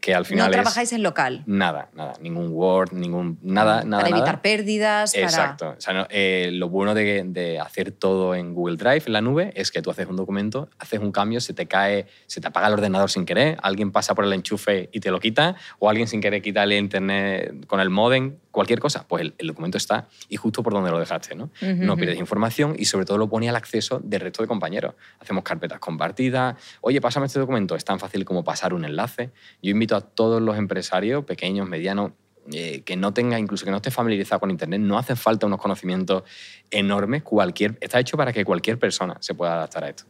que 0.00 0.14
al 0.14 0.24
final 0.24 0.46
no 0.46 0.50
es 0.52 0.56
trabajáis 0.56 0.92
en 0.94 1.02
local. 1.02 1.42
nada, 1.44 1.90
nada, 1.92 2.14
ningún 2.22 2.52
Word, 2.52 2.92
ningún 2.94 3.38
nada, 3.42 3.84
nada. 3.84 4.02
para 4.02 4.08
evitar 4.16 4.26
nada. 4.36 4.42
pérdidas. 4.42 5.12
para- 5.12 5.24
Exacto. 5.26 5.74
O 5.76 5.80
sea, 5.80 5.92
no, 5.92 6.06
eh, 6.08 6.48
lo 6.54 6.70
bueno 6.70 6.94
de, 6.94 7.24
de 7.26 7.58
hacer 7.60 7.90
todo 7.92 8.34
en 8.34 8.54
Google 8.54 8.78
Drive, 8.78 9.02
en 9.08 9.12
la 9.12 9.20
nube, 9.20 9.52
es 9.56 9.70
que 9.70 9.82
tú 9.82 9.90
haces 9.90 10.06
un 10.06 10.16
documento, 10.16 10.70
haces 10.78 11.00
un 11.00 11.12
cambio, 11.12 11.38
se 11.42 11.52
te 11.52 11.66
cae, 11.66 12.06
se 12.26 12.40
te 12.40 12.48
apaga 12.48 12.68
el 12.68 12.72
ordenador 12.72 13.10
sin 13.10 13.26
querer, 13.26 13.58
alguien 13.62 13.92
pasa 13.92 14.14
por 14.14 14.24
el 14.24 14.32
enchufe 14.32 14.88
y 14.90 15.00
te 15.00 15.10
lo 15.10 15.20
quita, 15.20 15.56
o 15.78 15.90
alguien 15.90 16.06
sin 16.08 16.22
querer 16.22 16.40
quita 16.40 16.62
el 16.62 16.72
internet 16.72 17.66
con 17.66 17.80
el 17.80 17.90
modem, 17.90 18.36
cualquier 18.50 18.80
cosa, 18.80 19.06
pues 19.06 19.22
el, 19.22 19.34
el 19.38 19.46
documento 19.48 19.78
está 19.78 20.08
y 20.28 20.36
justo 20.36 20.62
por 20.62 20.72
donde 20.72 20.90
lo 20.90 20.98
dejaste, 20.98 21.34
¿no? 21.34 21.50
No 21.60 21.96
pierdes 21.96 22.18
información 22.18 22.74
y 22.78 22.84
sobre 22.84 23.04
todo 23.04 23.18
lo 23.18 23.28
pone 23.28 23.48
al 23.48 23.56
acceso 23.56 24.00
del 24.02 24.20
resto 24.20 24.42
de 24.42 24.48
compañeros. 24.48 24.94
Hacemos 25.20 25.44
carpetas 25.44 25.78
compartidas, 25.78 26.56
oye, 26.80 27.00
pásame 27.00 27.26
este 27.26 27.38
documento, 27.38 27.76
es 27.76 27.84
tan 27.84 27.98
fácil 27.98 28.24
como 28.24 28.44
pasar 28.44 28.74
un 28.74 28.84
enlace. 28.84 29.30
Yo 29.62 29.70
invito 29.70 29.96
a 29.96 30.00
todos 30.00 30.42
los 30.42 30.56
empresarios, 30.56 31.24
pequeños, 31.24 31.68
medianos, 31.68 32.12
eh, 32.52 32.82
que 32.82 32.96
no 32.96 33.12
tenga, 33.12 33.38
incluso 33.38 33.64
que 33.64 33.70
no 33.70 33.76
esté 33.76 33.90
familiarizado 33.90 34.40
con 34.40 34.50
Internet, 34.50 34.80
no 34.80 34.98
hace 34.98 35.14
falta 35.14 35.46
unos 35.46 35.60
conocimientos 35.60 36.24
enormes. 36.70 37.22
Cualquier, 37.22 37.76
está 37.80 38.00
hecho 38.00 38.16
para 38.16 38.32
que 38.32 38.44
cualquier 38.44 38.78
persona 38.78 39.16
se 39.20 39.34
pueda 39.34 39.54
adaptar 39.54 39.84
a 39.84 39.90
esto. 39.90 40.04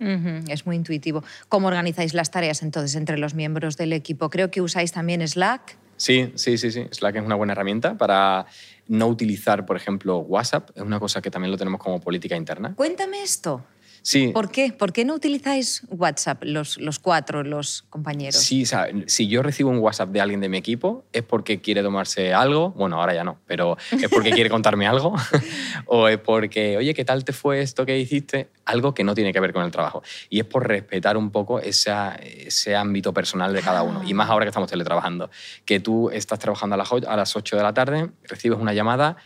Es 0.49 0.65
muy 0.65 0.77
intuitivo. 0.77 1.25
¿Cómo 1.49 1.67
organizáis 1.69 2.15
las 2.15 2.31
tareas 2.31 2.63
entonces 2.63 2.95
entre 2.95 3.19
los 3.19 3.35
miembros 3.35 3.77
del 3.77 3.93
equipo? 3.93 4.31
Creo 4.31 4.51
que 4.51 4.63
usáis 4.63 4.93
también 4.93 5.27
Slack. 5.27 5.77
Sí, 6.01 6.33
sí, 6.35 6.57
sí, 6.57 6.73
sí. 6.73 6.87
Slack 6.91 7.17
es 7.17 7.23
una 7.23 7.35
buena 7.35 7.53
herramienta 7.53 7.99
para 7.99 8.47
no 8.89 9.07
utilizar, 9.07 9.67
por 9.67 9.77
ejemplo, 9.77 10.17
WhatsApp. 10.21 10.71
Es 10.75 10.83
una 10.83 10.99
cosa 10.99 11.21
que 11.21 11.31
también 11.31 11.51
lo 11.51 11.59
tenemos 11.59 11.79
como 11.79 12.01
política 12.01 12.37
interna. 12.37 12.75
Cuéntame 12.75 13.23
esto. 13.23 13.63
Sí, 14.03 14.29
¿Por 14.33 14.51
qué? 14.51 14.73
¿Por 14.73 14.93
qué 14.95 15.05
no 15.05 15.15
utilizáis 15.15 15.83
WhatsApp 15.91 16.43
los, 16.45 16.79
los 16.79 16.99
cuatro, 16.99 17.43
los 17.43 17.83
compañeros? 17.91 18.41
Sí, 18.41 18.63
o 18.63 18.67
sea, 18.67 18.89
si 19.07 19.29
yo 19.29 19.43
recibo 19.43 19.69
un 19.71 19.79
WhatsApp 19.79 20.09
de 20.09 20.21
alguien 20.23 20.41
de 20.41 20.49
mi 20.49 20.57
equipo 20.57 21.05
es 21.13 21.23
porque 21.23 21.61
quiere 21.61 21.83
tomarse 21.83 22.33
algo, 22.33 22.71
bueno, 22.71 22.99
ahora 22.99 23.13
ya 23.15 23.25
no, 23.25 23.39
pero 23.47 23.77
es 23.93 24.09
porque 24.09 24.31
quiere 24.33 24.49
contarme 24.51 24.87
algo, 24.87 25.15
o 25.87 26.09
es 26.09 26.19
porque, 26.19 26.79
oye, 26.79 26.95
¿qué 26.95 27.05
tal 27.05 27.25
te 27.25 27.33
fue 27.35 27.61
esto 27.61 27.85
que 27.85 27.99
hiciste? 27.99 28.49
Algo 28.65 28.95
que 28.95 29.05
no 29.05 29.15
tiene 29.15 29.33
que 29.35 29.41
ver 29.41 29.53
con 29.53 29.65
el 29.65 29.71
trabajo. 29.71 30.03
Y 30.31 30.41
es 30.41 30.47
por 30.47 30.67
respetar 30.67 31.17
un 31.19 31.31
poco 31.31 31.61
esa- 31.61 32.15
ese 32.15 32.75
ámbito 32.77 33.13
personal 33.13 33.53
de 33.53 33.61
cada 33.61 33.83
uno. 33.83 34.03
Y 34.05 34.15
más 34.15 34.31
ahora 34.31 34.47
que 34.47 34.49
estamos 34.51 34.71
teletrabajando, 34.71 35.31
que 35.67 35.79
tú 35.81 36.09
estás 36.11 36.39
trabajando 36.39 36.75
a 36.75 36.79
las 36.79 36.91
ocho- 36.91 37.11
a 37.11 37.17
las 37.17 37.37
8 37.37 37.57
de 37.57 37.63
la 37.63 37.75
tarde, 37.75 38.11
recibes 38.25 38.59
una 38.59 38.73
llamada 38.73 39.17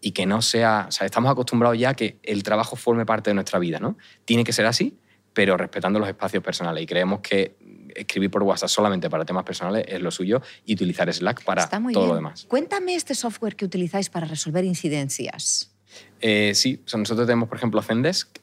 y 0.00 0.12
que 0.12 0.26
no 0.26 0.42
sea, 0.42 0.86
o 0.88 0.92
sea, 0.92 1.06
estamos 1.06 1.30
acostumbrados 1.30 1.78
ya 1.78 1.90
a 1.90 1.94
que 1.94 2.18
el 2.22 2.42
trabajo 2.42 2.76
forme 2.76 3.04
parte 3.04 3.30
de 3.30 3.34
nuestra 3.34 3.58
vida, 3.58 3.78
¿no? 3.80 3.96
Tiene 4.24 4.44
que 4.44 4.52
ser 4.52 4.66
así, 4.66 4.96
pero 5.32 5.56
respetando 5.56 5.98
los 5.98 6.08
espacios 6.08 6.42
personales. 6.42 6.82
Y 6.82 6.86
creemos 6.86 7.20
que 7.20 7.56
escribir 7.94 8.30
por 8.30 8.42
WhatsApp 8.42 8.68
solamente 8.68 9.10
para 9.10 9.24
temas 9.24 9.44
personales 9.44 9.84
es 9.88 10.00
lo 10.00 10.10
suyo 10.10 10.40
y 10.64 10.74
utilizar 10.74 11.12
Slack 11.12 11.42
para 11.44 11.64
Está 11.64 11.80
muy 11.80 11.92
todo 11.92 12.04
bien. 12.04 12.10
lo 12.10 12.16
demás. 12.16 12.44
Cuéntame 12.48 12.94
este 12.94 13.14
software 13.14 13.56
que 13.56 13.64
utilizáis 13.64 14.08
para 14.10 14.26
resolver 14.26 14.64
incidencias. 14.64 15.74
Eh, 16.20 16.52
sí, 16.54 16.80
o 16.84 16.88
sea, 16.88 16.98
nosotros 16.98 17.26
tenemos, 17.26 17.48
por 17.48 17.58
ejemplo, 17.58 17.82
Zendesk. 17.82 18.38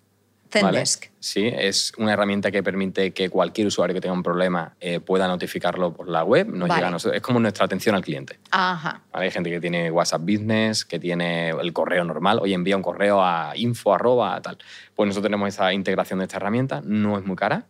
Sí, 1.19 1.47
es 1.51 1.91
una 1.97 2.13
herramienta 2.13 2.51
que 2.51 2.61
permite 2.63 3.11
que 3.11 3.29
cualquier 3.29 3.67
usuario 3.67 3.93
que 3.93 4.01
tenga 4.01 4.13
un 4.13 4.23
problema 4.23 4.75
eh, 4.79 4.99
pueda 4.99 5.27
notificarlo 5.27 5.93
por 5.93 6.07
la 6.07 6.23
web. 6.23 6.47
Nos 6.47 6.67
Vale. 6.69 6.75
llega 6.75 6.87
a 6.87 6.91
nosotros- 6.91 7.15
es 7.17 7.21
como 7.21 7.39
nuestra 7.39 7.65
atención 7.65 7.95
al 7.95 8.03
cliente. 8.03 8.39
Ajá. 8.51 9.01
¿vale? 9.11 9.25
Hay 9.25 9.31
gente 9.31 9.49
que 9.49 9.59
tiene 9.59 9.89
WhatsApp 9.91 10.21
Business, 10.21 10.85
que 10.85 10.99
tiene 10.99 11.49
el 11.49 11.73
correo 11.73 12.03
normal. 12.03 12.39
Oye, 12.41 12.53
envía 12.53 12.77
un 12.77 12.83
correo 12.83 13.21
a 13.23 13.53
info, 13.55 13.93
arroba, 13.93 14.41
tal. 14.41 14.57
Pues 14.95 15.07
nosotros 15.07 15.23
tenemos 15.29 15.49
esa 15.49 15.73
integración 15.73 16.19
de 16.19 16.25
esta 16.25 16.37
herramienta. 16.37 16.81
No 16.83 17.17
es 17.17 17.25
muy 17.25 17.35
cara, 17.35 17.65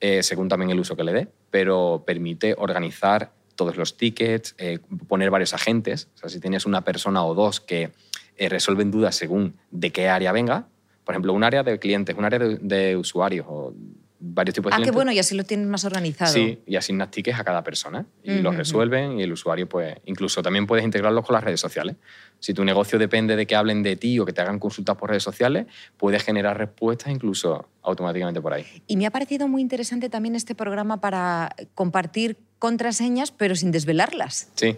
eh, 0.00 0.22
según 0.22 0.48
también 0.48 0.70
el 0.70 0.80
uso 0.80 0.96
que 0.96 1.04
le 1.04 1.12
dé, 1.12 1.28
pero 1.50 2.04
permite 2.06 2.54
organizar 2.56 3.32
todos 3.56 3.76
los 3.76 3.96
tickets, 3.96 4.54
eh, 4.58 4.78
poner 5.08 5.30
varios 5.30 5.52
agentes. 5.52 6.08
O 6.14 6.18
sea, 6.18 6.28
si 6.30 6.40
tienes 6.40 6.64
una 6.66 6.82
persona 6.82 7.24
o 7.24 7.34
dos 7.34 7.60
que 7.60 7.90
resuelven 8.38 8.90
dudas 8.90 9.14
según 9.16 9.58
de 9.70 9.90
qué 9.92 10.08
área 10.08 10.32
venga, 10.32 10.66
por 11.10 11.14
ejemplo, 11.14 11.32
un 11.32 11.42
área 11.42 11.64
de 11.64 11.76
clientes, 11.80 12.14
un 12.16 12.24
área 12.24 12.38
de, 12.38 12.56
de 12.62 12.96
usuarios 12.96 13.44
o 13.48 13.74
varios 14.20 14.54
tipos 14.54 14.70
de 14.70 14.74
Ah, 14.74 14.76
qué 14.76 14.82
clientes. 14.82 14.94
bueno, 14.94 15.10
y 15.10 15.18
así 15.18 15.34
lo 15.34 15.42
tienes 15.42 15.66
más 15.66 15.84
organizado. 15.84 16.32
Sí, 16.32 16.60
y 16.66 16.76
asignas 16.76 17.10
tickets 17.10 17.40
a 17.40 17.42
cada 17.42 17.64
persona 17.64 18.06
y 18.22 18.38
los 18.42 18.52
Ujú. 18.52 18.58
resuelven 18.58 19.18
y 19.18 19.24
el 19.24 19.32
usuario, 19.32 19.68
pues, 19.68 19.96
incluso 20.04 20.40
también 20.40 20.68
puedes 20.68 20.84
integrarlos 20.84 21.26
con 21.26 21.34
las 21.34 21.42
redes 21.42 21.58
sociales. 21.58 21.96
Si 22.38 22.54
tu 22.54 22.64
negocio 22.64 22.96
depende 22.96 23.34
de 23.34 23.44
que 23.46 23.56
hablen 23.56 23.82
de 23.82 23.96
ti 23.96 24.20
o 24.20 24.24
que 24.24 24.32
te 24.32 24.40
hagan 24.40 24.60
consultas 24.60 24.96
por 24.96 25.08
redes 25.10 25.24
sociales, 25.24 25.66
puedes 25.96 26.22
generar 26.22 26.56
respuestas 26.56 27.12
incluso 27.12 27.66
automáticamente 27.82 28.40
por 28.40 28.52
ahí. 28.52 28.64
Y 28.86 28.96
me 28.96 29.06
ha 29.06 29.10
parecido 29.10 29.48
muy 29.48 29.62
interesante 29.62 30.08
también 30.08 30.36
este 30.36 30.54
programa 30.54 31.00
para 31.00 31.56
compartir 31.74 32.36
contraseñas, 32.60 33.32
pero 33.32 33.56
sin 33.56 33.72
desvelarlas. 33.72 34.50
Sí. 34.54 34.76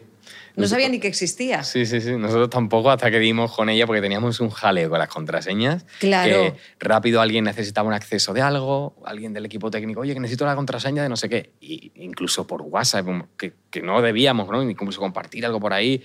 No 0.56 0.66
sabía 0.66 0.88
ni 0.88 1.00
que 1.00 1.08
existía. 1.08 1.62
Sí, 1.62 1.86
sí, 1.86 2.00
sí. 2.00 2.16
Nosotros 2.16 2.50
tampoco 2.50 2.90
hasta 2.90 3.10
que 3.10 3.18
dimos 3.18 3.52
con 3.52 3.68
ella 3.68 3.86
porque 3.86 4.02
teníamos 4.02 4.40
un 4.40 4.50
jaleo 4.50 4.90
con 4.90 4.98
las 4.98 5.08
contraseñas. 5.08 5.86
Claro. 5.98 6.52
Que 6.52 6.54
rápido 6.78 7.20
alguien 7.20 7.44
necesitaba 7.44 7.88
un 7.88 7.94
acceso 7.94 8.32
de 8.32 8.42
algo, 8.42 8.94
alguien 9.04 9.32
del 9.32 9.46
equipo 9.46 9.70
técnico, 9.70 10.00
oye, 10.00 10.14
que 10.14 10.20
necesito 10.20 10.44
la 10.44 10.54
contraseña 10.54 11.02
de 11.02 11.08
no 11.08 11.16
sé 11.16 11.28
qué. 11.28 11.52
Y 11.60 11.92
incluso 11.96 12.46
por 12.46 12.62
WhatsApp, 12.62 13.06
que, 13.36 13.54
que 13.70 13.82
no 13.82 14.02
debíamos, 14.02 14.48
¿no? 14.50 14.62
Incluso 14.62 15.00
compartir 15.00 15.46
algo 15.46 15.60
por 15.60 15.72
ahí. 15.72 16.02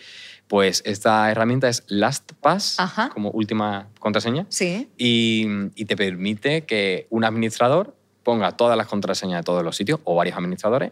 Pues 0.48 0.82
esta 0.86 1.30
herramienta 1.30 1.68
es 1.68 1.84
LastPass, 1.88 2.80
Ajá. 2.80 3.10
como 3.10 3.32
última 3.32 3.90
contraseña. 4.00 4.46
Sí. 4.48 4.90
Y, 4.98 5.46
y 5.76 5.86
te 5.86 5.98
permite 5.98 6.62
que 6.64 7.08
un 7.10 7.26
administrador 7.26 7.98
ponga 8.24 8.52
todas 8.54 8.78
las 8.78 8.88
contraseñas 8.88 9.40
de 9.40 9.44
todos 9.44 9.64
los 9.64 9.78
sitios, 9.78 10.02
o 10.04 10.16
varios 10.16 10.38
administradores, 10.38 10.92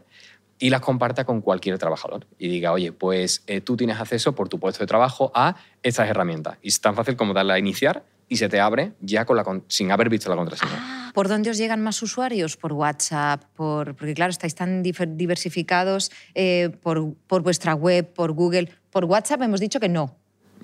y 0.59 0.69
las 0.69 0.81
comparta 0.81 1.25
con 1.25 1.41
cualquier 1.41 1.77
trabajador. 1.77 2.27
Y 2.37 2.47
diga, 2.47 2.71
oye, 2.71 2.91
pues 2.91 3.43
eh, 3.47 3.61
tú 3.61 3.75
tienes 3.75 3.99
acceso 3.99 4.35
por 4.35 4.49
tu 4.49 4.59
puesto 4.59 4.83
de 4.83 4.87
trabajo 4.87 5.31
a 5.35 5.55
estas 5.83 6.09
herramientas. 6.09 6.57
Y 6.61 6.69
es 6.69 6.81
tan 6.81 6.95
fácil 6.95 7.15
como 7.15 7.33
darle 7.33 7.53
a 7.53 7.59
iniciar 7.59 8.03
y 8.27 8.37
se 8.37 8.49
te 8.49 8.59
abre 8.59 8.93
ya 9.01 9.25
con 9.25 9.37
la 9.37 9.61
sin 9.67 9.91
haber 9.91 10.09
visto 10.09 10.29
la 10.29 10.35
contraseña. 10.35 11.11
¿Por 11.13 11.27
dónde 11.27 11.49
os 11.49 11.57
llegan 11.57 11.81
más 11.81 12.01
usuarios? 12.01 12.57
¿Por 12.57 12.73
WhatsApp? 12.73 13.43
Por, 13.55 13.95
porque 13.95 14.13
claro, 14.13 14.31
estáis 14.31 14.55
tan 14.55 14.83
diversificados 14.83 16.11
eh, 16.33 16.71
por, 16.81 17.13
por 17.27 17.41
vuestra 17.41 17.73
web, 17.75 18.11
por 18.13 18.31
Google. 18.31 18.69
Por 18.89 19.05
WhatsApp 19.05 19.41
hemos 19.41 19.59
dicho 19.59 19.79
que 19.79 19.89
no. 19.89 20.17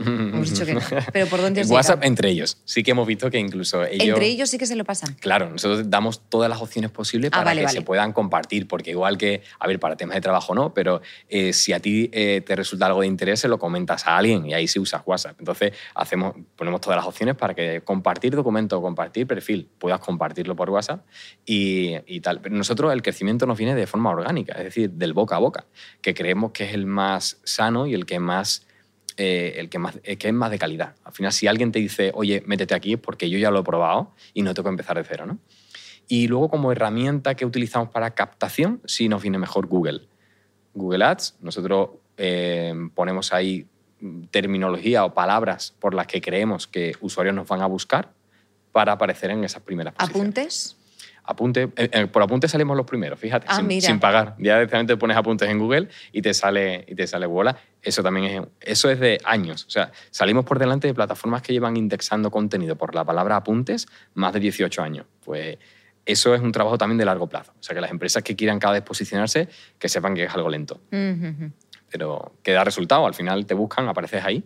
Hemos 0.06 0.50
dicho 0.52 0.66
que 0.66 0.74
no. 0.74 0.82
Pero 1.14 1.28
¿por 1.28 1.42
dónde 1.42 1.62
os 1.62 1.70
WhatsApp 1.70 2.04
entre 2.04 2.30
ellos. 2.30 2.58
Sí 2.66 2.84
que 2.84 2.92
hemos 2.92 3.08
visto 3.08 3.30
que 3.30 3.38
incluso 3.38 3.84
ellos... 3.86 4.10
Entre 4.10 4.28
ellos 4.28 4.50
sí 4.50 4.58
que 4.58 4.66
se 4.66 4.76
lo 4.76 4.84
pasan. 4.86 5.16
Claro, 5.20 5.50
nosotros 5.50 5.90
damos 5.90 6.22
todas 6.30 6.50
las 6.50 6.62
opciones 6.62 6.92
posibles 6.92 7.30
Ah, 7.34 7.38
para 7.38 7.52
vale, 7.52 7.62
que 7.62 7.66
vale. 7.66 7.80
se 7.80 7.84
puedan 7.84 8.14
compartir, 8.14 8.68
porque 8.68 8.92
igual 8.92 9.18
que, 9.18 9.42
a 9.60 9.68
ver, 9.68 9.80
para 9.80 9.96
temas 9.96 10.16
de 10.16 10.22
trabajo 10.22 10.56
no, 10.56 10.74
pero 10.74 11.02
eh, 11.30 11.54
si 11.54 11.74
a 11.74 11.80
ti 11.80 12.10
eh, 12.14 12.42
te 12.46 12.56
resulta 12.56 12.86
algo 12.88 13.02
de 13.02 13.08
interés, 13.08 13.40
se 13.40 13.48
lo 13.48 13.60
comentas 13.60 14.08
a 14.08 14.18
alguien 14.18 14.46
y 14.46 14.54
ahí 14.54 14.68
sí 14.68 14.80
usas 14.80 15.02
WhatsApp. 15.06 15.36
Entonces, 15.40 15.74
hacemos, 15.96 16.36
ponemos 16.56 16.82
todas 16.82 16.98
las 16.98 17.06
opciones 17.06 17.36
para 17.36 17.54
que 17.54 17.82
compartir 17.82 18.36
documento 18.36 18.78
o 18.78 18.82
compartir 18.82 19.28
perfil 19.28 19.70
puedas 19.78 20.00
compartirlo 20.00 20.56
por 20.56 20.70
WhatsApp 20.70 21.06
y, 21.46 21.96
y 22.06 22.22
tal. 22.22 22.42
Pero 22.42 22.56
nosotros 22.56 22.94
el 22.94 23.02
crecimiento 23.02 23.46
nos 23.46 23.58
viene 23.58 23.76
de 23.76 23.88
forma 23.88 24.10
orgánica, 24.10 24.54
es 24.54 24.66
decir, 24.66 24.92
del 24.92 25.14
boca 25.14 25.36
a 25.36 25.40
boca, 25.40 25.66
que 26.02 26.14
creemos 26.14 26.52
que 26.52 26.66
es 26.66 26.74
el 26.74 26.86
más 26.86 27.40
sano 27.44 27.88
y 27.88 27.94
el 27.94 28.06
que 28.06 28.20
más 28.20 28.68
eh, 29.18 29.54
el 29.58 29.70
que, 29.70 29.80
más, 29.80 30.00
es 30.04 30.34
más 30.34 30.52
de 30.52 30.60
calidad. 30.60 30.96
Al 31.04 31.14
final, 31.14 31.32
si 31.32 31.48
alguien 31.48 31.72
te 31.72 31.80
dice, 31.80 32.12
oye, 32.14 32.44
métete 32.46 32.74
aquí, 32.74 32.94
es 32.94 33.00
porque 33.00 33.30
yo 33.30 33.38
ya 33.38 33.52
lo 33.52 33.60
he 33.60 33.64
probado 33.64 34.12
y 34.34 34.42
no 34.42 34.54
tengo 34.54 34.70
que 34.70 34.74
empezar 34.74 34.98
de 34.98 35.04
cero. 35.04 35.26
¿no? 35.26 35.40
Y 36.08 36.28
luego, 36.28 36.50
como 36.50 36.72
herramienta 36.72 37.36
que 37.36 37.46
utilizamos 37.46 37.90
para 37.90 38.12
captación, 38.12 38.82
sí 38.86 39.10
nos 39.10 39.22
viene 39.22 39.38
mejor 39.38 39.68
Google. 39.68 40.08
Google 40.74 41.06
Ads, 41.06 41.38
nosotros 41.42 41.90
eh, 42.18 42.74
ponemos 42.96 43.34
ahí 43.34 43.68
terminología 44.32 45.06
o 45.06 45.14
palabras 45.14 45.76
por 45.80 45.94
las 45.94 46.08
que 46.08 46.22
creemos 46.22 46.68
que 46.68 46.96
usuarios 47.02 47.36
nos 47.36 47.48
van 47.48 47.62
a 47.62 47.66
buscar 47.66 48.14
para 48.72 48.94
aparecer 48.94 49.32
en 49.32 49.44
esas 49.44 49.62
primeras 49.62 49.94
posiciones. 49.94 50.22
¿Apuntes? 50.22 50.78
Apunte, 51.32 51.70
eh, 51.78 51.90
eh, 51.94 52.08
por 52.08 52.22
apunte 52.22 52.50
salimos 52.50 52.76
los 52.76 52.86
primeros, 52.86 53.18
fíjate, 53.18 53.48
Ah, 53.50 53.64
sin, 53.80 54.02
pagar. 54.02 54.36
Ya 54.38 54.56
directamente 54.56 54.98
pones 54.98 55.16
apuntes 55.16 55.50
en 55.50 55.60
Google 55.60 55.88
y 56.12 56.22
te 56.22 56.34
sale 56.34 56.84
y 56.90 56.94
te 56.94 57.08
sale 57.08 57.26
bola. 57.26 57.56
Eso 57.82 58.04
también 58.04 58.26
es, 58.26 58.48
eso 58.60 58.90
es 58.90 59.00
de 59.00 59.18
años. 59.24 59.66
O 59.66 59.70
sea, 59.70 59.94
salimos 60.10 60.44
por 60.44 60.60
delante 60.60 60.88
de 60.88 60.94
plataformas 60.94 61.42
que 61.42 61.54
llevan 61.54 61.78
indexando 61.78 62.32
contenido 62.32 62.76
por 62.76 62.96
la 62.96 63.06
palabra 63.06 63.38
apuntes 63.38 63.88
más 64.14 64.34
de 64.34 64.42
18 64.42 64.84
años. 64.84 65.06
Pues 65.24 65.58
eso 66.06 66.36
es 66.36 66.42
un 66.42 66.52
trabajo 66.52 66.78
también 66.78 66.98
de 66.98 67.06
largo 67.06 67.28
plazo. 67.28 67.54
O 67.58 67.64
sea, 67.64 67.74
que 67.74 67.80
las 67.80 67.92
empresas 67.92 68.24
que 68.24 68.36
quieran 68.36 68.60
cada 68.60 68.74
vez 68.74 68.82
posicionarse, 68.82 69.48
que 69.80 69.88
sepan 69.88 70.14
que 70.14 70.26
es 70.26 70.34
algo 70.36 70.50
lento. 70.50 70.82
Pero 71.90 72.34
que 72.44 72.52
da 72.52 72.66
resultado. 72.66 73.08
Al 73.08 73.14
final 73.14 73.46
te 73.46 73.54
buscan, 73.54 73.88
apareces 73.88 74.26
ahí. 74.26 74.44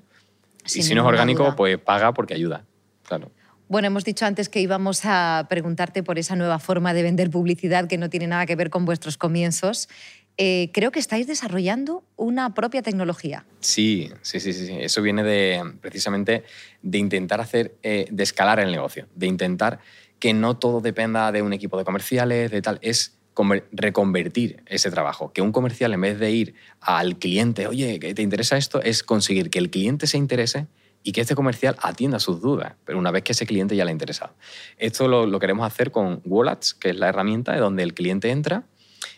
Sin 0.65 0.81
y 0.81 0.85
si 0.85 0.93
no 0.93 1.01
es 1.01 1.07
orgánico, 1.07 1.45
duda. 1.45 1.55
pues 1.55 1.79
paga 1.79 2.13
porque 2.13 2.35
ayuda. 2.35 2.63
Claro. 3.07 3.31
Bueno, 3.67 3.87
hemos 3.87 4.03
dicho 4.03 4.25
antes 4.25 4.47
que 4.47 4.61
íbamos 4.61 5.01
a 5.05 5.47
preguntarte 5.49 6.03
por 6.03 6.19
esa 6.19 6.35
nueva 6.35 6.59
forma 6.59 6.93
de 6.93 7.01
vender 7.01 7.31
publicidad 7.31 7.87
que 7.87 7.97
no 7.97 8.09
tiene 8.09 8.27
nada 8.27 8.45
que 8.45 8.55
ver 8.55 8.69
con 8.69 8.85
vuestros 8.85 9.17
comienzos. 9.17 9.89
Eh, 10.37 10.69
creo 10.73 10.91
que 10.91 10.99
estáis 10.99 11.25
desarrollando 11.27 12.03
una 12.15 12.53
propia 12.53 12.83
tecnología. 12.83 13.45
Sí, 13.61 14.11
sí, 14.21 14.39
sí, 14.39 14.53
sí. 14.53 14.77
Eso 14.79 15.01
viene 15.01 15.23
de 15.23 15.63
precisamente 15.81 16.43
de 16.83 16.97
intentar 16.99 17.41
hacer, 17.41 17.75
eh, 17.81 18.05
de 18.11 18.23
escalar 18.23 18.59
el 18.59 18.71
negocio, 18.71 19.07
de 19.15 19.27
intentar 19.27 19.79
que 20.19 20.33
no 20.33 20.57
todo 20.57 20.81
dependa 20.81 21.31
de 21.31 21.41
un 21.41 21.51
equipo 21.53 21.77
de 21.77 21.85
comerciales, 21.85 22.51
de 22.51 22.61
tal. 22.61 22.77
Es 22.83 23.17
conver- 23.33 23.63
reconvertir 23.71 24.61
ese 24.67 24.91
trabajo. 24.91 25.31
Que 25.33 25.41
un 25.41 25.51
comercial, 25.51 25.93
en 25.93 26.01
vez 26.01 26.19
de 26.19 26.31
ir 26.31 26.53
al 26.81 27.17
cliente, 27.17 27.65
oye, 27.65 27.99
¿que 27.99 28.13
¿te 28.13 28.21
interesa 28.21 28.57
esto? 28.57 28.81
Es 28.81 29.01
conseguir 29.03 29.49
que 29.49 29.57
el 29.59 29.69
cliente 29.71 30.05
se 30.05 30.17
interese 30.17 30.67
y 31.05 31.11
que 31.11 31.21
este 31.21 31.35
comercial 31.35 31.77
atienda 31.81 32.19
sus 32.19 32.41
dudas, 32.41 32.73
pero 32.83 32.97
una 32.97 33.11
vez 33.11 33.23
que 33.23 33.33
ese 33.33 33.45
cliente 33.45 33.75
ya 33.75 33.85
le 33.85 33.91
ha 33.91 33.93
interesado. 33.93 34.33
Esto 34.79 35.07
lo, 35.07 35.39
queremos 35.39 35.65
hacer 35.65 35.91
con 35.91 36.19
Wallets, 36.25 36.73
que 36.73 36.89
es 36.89 36.95
la 36.97 37.07
herramienta 37.09 37.53
de 37.53 37.59
donde 37.59 37.83
el 37.83 37.93
cliente 37.93 38.31
entra 38.31 38.63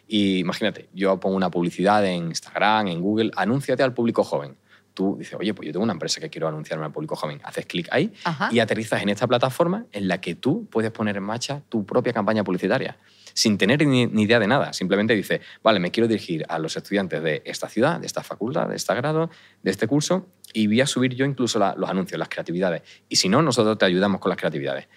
y 0.06 0.39
imagínate, 0.39 0.89
yo 0.93 1.17
pongo 1.21 1.38
una 1.38 1.50
publicidad 1.50 2.06
en 2.06 2.28
Instagram, 2.28 2.89
en 2.89 3.02
Google, 3.02 3.32
anúnciate 3.38 3.84
al 3.84 3.93
público 3.93 4.26
joven. 4.26 4.58
Tú 4.98 5.16
dices, 5.16 5.36
oye, 5.40 5.54
pues 5.54 5.68
yo 5.68 5.74
tengo 5.74 5.84
una 5.84 5.94
empresa 5.94 6.20
que 6.20 6.28
quiero 6.28 6.48
anunciarme 6.48 6.84
al 6.86 6.92
público 6.92 7.16
joven. 7.16 7.40
Haces 7.44 7.68
clic 7.68 7.88
ahí 7.92 8.12
Ajá. 8.24 8.50
y 8.52 8.58
aterrizas 8.58 9.00
en 9.04 9.10
esta 9.10 9.28
plataforma 9.28 9.86
en 9.92 10.08
la 10.08 10.20
que 10.20 10.34
tú 10.34 10.66
puedes 10.72 10.90
poner 10.90 11.18
en 11.18 11.22
marcha 11.24 11.62
tu 11.70 11.86
propia 11.86 12.14
campaña 12.14 12.44
publicitaria 12.44 12.98
sin 13.36 13.60
tener 13.60 13.86
ni, 13.86 14.08
ni 14.08 14.24
idea 14.24 14.40
de 14.40 14.48
nada. 14.48 14.74
Simplemente 14.74 15.14
dices, 15.14 15.42
vale, 15.62 15.80
me 15.80 15.92
quiero 15.92 16.08
dirigir 16.08 16.44
a 16.50 16.58
los 16.58 16.76
estudiantes 16.76 17.22
de 17.22 17.44
esta 17.46 17.70
ciudad, 17.70 18.00
de 18.00 18.08
esta 18.08 18.24
facultad, 18.24 18.68
de 18.70 18.76
este 18.76 18.96
grado, 18.96 19.30
de 19.62 19.70
este 19.70 19.86
curso 19.86 20.26
y 20.52 20.66
voy 20.66 20.82
a 20.82 20.88
subir 20.88 21.14
yo 21.14 21.26
incluso 21.26 21.60
la- 21.60 21.76
los 21.78 21.88
anuncios, 21.88 22.18
las 22.18 22.30
creatividades. 22.30 22.82
Y 23.08 23.18
si 23.18 23.30
no, 23.30 23.44
nosotros 23.44 23.78
te 23.78 23.86
ayudamos 23.86 24.20
con 24.20 24.30
las 24.30 24.40
creatividades. 24.40 24.88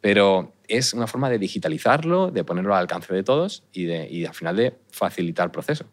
Pero 0.00 0.54
es 0.66 0.94
una 0.94 1.06
forma 1.06 1.28
de 1.28 1.38
digitalizarlo, 1.38 2.30
de 2.30 2.42
ponerlo 2.44 2.74
al 2.74 2.80
alcance 2.80 3.12
de 3.12 3.22
todos 3.22 3.64
y, 3.72 3.84
de, 3.84 4.08
y 4.10 4.24
al 4.24 4.32
final 4.32 4.56
de 4.56 4.78
facilitar 4.90 5.44
el 5.44 5.50
proceso. 5.50 5.84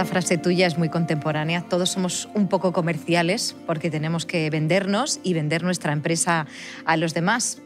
Esta 0.00 0.12
frase 0.12 0.38
tuya 0.38 0.66
es 0.66 0.78
muy 0.78 0.88
contemporánea. 0.88 1.60
Todos 1.68 1.90
somos 1.90 2.30
un 2.32 2.48
poco 2.48 2.72
comerciales 2.72 3.54
porque 3.66 3.90
tenemos 3.90 4.24
que 4.24 4.48
vendernos 4.48 5.20
y 5.22 5.34
vender 5.34 5.62
nuestra 5.62 5.92
empresa 5.92 6.46
a 6.86 6.96
los 6.96 7.12
demás. 7.12 7.60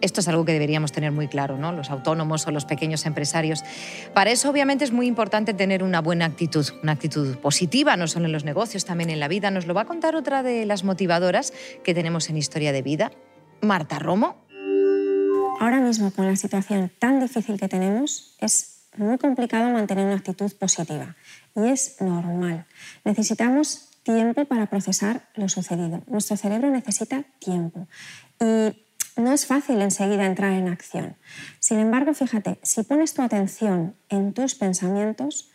Esto 0.00 0.20
es 0.20 0.26
algo 0.26 0.44
que 0.44 0.52
deberíamos 0.52 0.90
tener 0.90 1.12
muy 1.12 1.28
claro, 1.28 1.56
¿no? 1.56 1.70
Los 1.70 1.90
autónomos 1.90 2.48
o 2.48 2.50
los 2.50 2.64
pequeños 2.64 3.06
empresarios. 3.06 3.62
Para 4.12 4.32
eso, 4.32 4.50
obviamente, 4.50 4.82
es 4.82 4.90
muy 4.90 5.06
importante 5.06 5.54
tener 5.54 5.84
una 5.84 6.00
buena 6.00 6.24
actitud, 6.24 6.66
una 6.82 6.90
actitud 6.90 7.36
positiva, 7.36 7.96
no 7.96 8.08
solo 8.08 8.26
en 8.26 8.32
los 8.32 8.42
negocios, 8.42 8.84
también 8.84 9.10
en 9.10 9.20
la 9.20 9.28
vida. 9.28 9.52
Nos 9.52 9.68
lo 9.68 9.72
va 9.74 9.82
a 9.82 9.86
contar 9.86 10.16
otra 10.16 10.42
de 10.42 10.66
las 10.66 10.82
motivadoras 10.82 11.52
que 11.84 11.94
tenemos 11.94 12.28
en 12.28 12.38
Historia 12.38 12.72
de 12.72 12.82
Vida, 12.82 13.12
Marta 13.60 14.00
Romo. 14.00 14.44
Ahora 15.60 15.78
mismo, 15.78 16.10
con 16.10 16.26
la 16.26 16.34
situación 16.34 16.90
tan 16.98 17.20
difícil 17.20 17.56
que 17.56 17.68
tenemos, 17.68 18.34
es 18.40 18.78
muy 18.96 19.16
complicado 19.18 19.70
mantener 19.72 20.06
una 20.06 20.16
actitud 20.16 20.52
positiva. 20.58 21.14
Y 21.56 21.68
es 21.68 22.00
normal. 22.00 22.66
Necesitamos 23.04 23.88
tiempo 24.02 24.44
para 24.46 24.66
procesar 24.66 25.28
lo 25.34 25.48
sucedido. 25.48 26.02
Nuestro 26.06 26.36
cerebro 26.36 26.70
necesita 26.70 27.24
tiempo. 27.38 27.86
Y 28.40 28.84
no 29.16 29.32
es 29.32 29.46
fácil 29.46 29.82
enseguida 29.82 30.26
entrar 30.26 30.52
en 30.52 30.68
acción. 30.68 31.16
Sin 31.58 31.78
embargo, 31.78 32.14
fíjate, 32.14 32.58
si 32.62 32.84
pones 32.84 33.14
tu 33.14 33.22
atención 33.22 33.96
en 34.08 34.32
tus 34.32 34.54
pensamientos, 34.54 35.50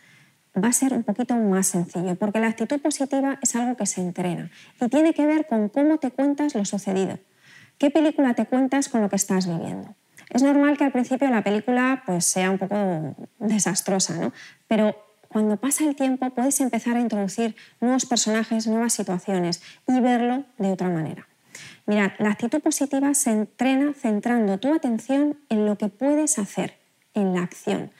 va 0.62 0.68
a 0.68 0.72
ser 0.72 0.92
un 0.92 1.02
poquito 1.02 1.34
más 1.34 1.66
sencillo, 1.68 2.14
porque 2.14 2.40
la 2.40 2.48
actitud 2.48 2.80
positiva 2.80 3.38
es 3.42 3.56
algo 3.56 3.76
que 3.76 3.86
se 3.86 4.00
entrena 4.00 4.50
y 4.80 4.88
tiene 4.88 5.14
que 5.14 5.26
ver 5.26 5.46
con 5.46 5.68
cómo 5.68 5.98
te 5.98 6.10
cuentas 6.10 6.54
lo 6.54 6.64
sucedido. 6.64 7.18
¿Qué 7.78 7.90
película 7.90 8.34
te 8.34 8.46
cuentas 8.46 8.88
con 8.88 9.00
lo 9.00 9.08
que 9.08 9.16
estás 9.16 9.48
viviendo? 9.48 9.96
Es 10.30 10.42
normal 10.42 10.76
que 10.76 10.84
al 10.84 10.92
principio 10.92 11.28
la 11.28 11.42
película 11.42 12.02
pues, 12.06 12.24
sea 12.24 12.50
un 12.50 12.58
poco 12.58 13.16
desastrosa, 13.38 14.14
¿no? 14.14 14.32
pero 14.68 14.96
cuando 15.34 15.56
pasa 15.56 15.82
el 15.82 15.96
tiempo 15.96 16.30
puedes 16.30 16.60
empezar 16.60 16.96
a 16.96 17.00
introducir 17.00 17.56
nuevos 17.80 18.06
personajes, 18.06 18.68
nuevas 18.68 18.92
situaciones 18.92 19.64
y 19.88 19.98
verlo 19.98 20.44
de 20.58 20.70
otra 20.70 20.88
manera. 20.88 21.26
La 21.86 22.30
actitud 22.30 22.60
positiva 22.60 23.12
se 23.14 23.32
entrena 23.32 23.94
centrando 23.94 24.60
tu 24.60 24.72
atención 24.72 25.36
en 25.48 25.66
lo 25.66 25.76
que 25.76 25.88
puedes 25.88 26.38
hacer, 26.38 26.78
en 27.14 27.34
la 27.34 27.42
acción. 27.42 27.90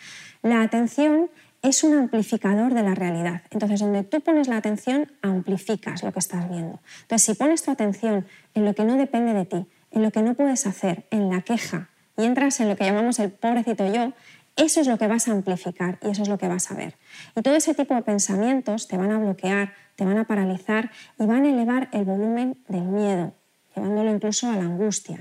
La 0.43 0.63
atención 0.63 1.29
es 1.63 1.83
un 1.83 1.99
amplificador 1.99 2.73
de 2.73 2.85
la 2.85 2.95
realidad. 2.95 3.43
Entonces, 3.51 3.81
donde 3.81 4.05
tú 4.05 4.21
pones 4.21 4.47
la 4.47 4.59
atención, 4.59 5.11
amplificas 5.21 6.05
lo 6.05 6.13
que 6.13 6.21
estás 6.21 6.49
viendo. 6.49 6.79
Entonces, 7.03 7.27
si 7.27 7.35
pones 7.35 7.65
tu 7.65 7.73
atención 7.73 8.29
en 8.55 8.65
lo 8.65 8.77
que 8.77 8.85
no 8.85 8.95
depende 8.95 9.35
de 9.35 9.45
ti, 9.45 9.67
en 9.91 10.03
lo 10.05 10.13
que 10.13 10.23
no 10.23 10.35
puedes 10.35 10.69
hacer, 10.69 11.09
en 11.11 11.31
la 11.31 11.41
queja, 11.41 11.89
y 12.17 12.27
entras 12.27 12.61
en 12.61 12.69
lo 12.69 12.77
que 12.77 12.85
llamamos 12.85 13.19
el 13.19 13.33
pobrecito 13.33 13.93
yo, 13.93 14.13
eso 14.57 14.81
es 14.81 14.87
lo 14.87 14.99
que 14.99 15.09
vas 15.09 15.29
a 15.29 15.33
amplificar 15.33 15.99
y 16.03 16.11
eso 16.11 16.23
es 16.23 16.29
lo 16.29 16.39
que 16.39 16.49
vas 16.49 16.71
a 16.71 16.75
ver. 16.75 16.95
Y 17.35 17.43
todo 17.43 17.57
ese 17.57 17.75
tipo 17.75 17.95
de 17.95 18.03
pensamientos 18.03 18.87
te 18.87 18.97
van 18.97 19.11
a 19.11 19.19
bloquear, 19.19 19.75
te 19.97 20.05
van 20.05 20.19
a 20.19 20.25
paralizar 20.25 20.91
y 21.19 21.27
van 21.27 21.45
a 21.45 21.51
elevar 21.51 21.89
el 21.93 22.05
volumen 22.05 22.57
del 22.69 22.83
miedo, 22.83 23.33
llevándolo 23.75 24.15
incluso 24.15 24.49
a 24.49 24.57
la 24.57 24.65
angustia. 24.65 25.19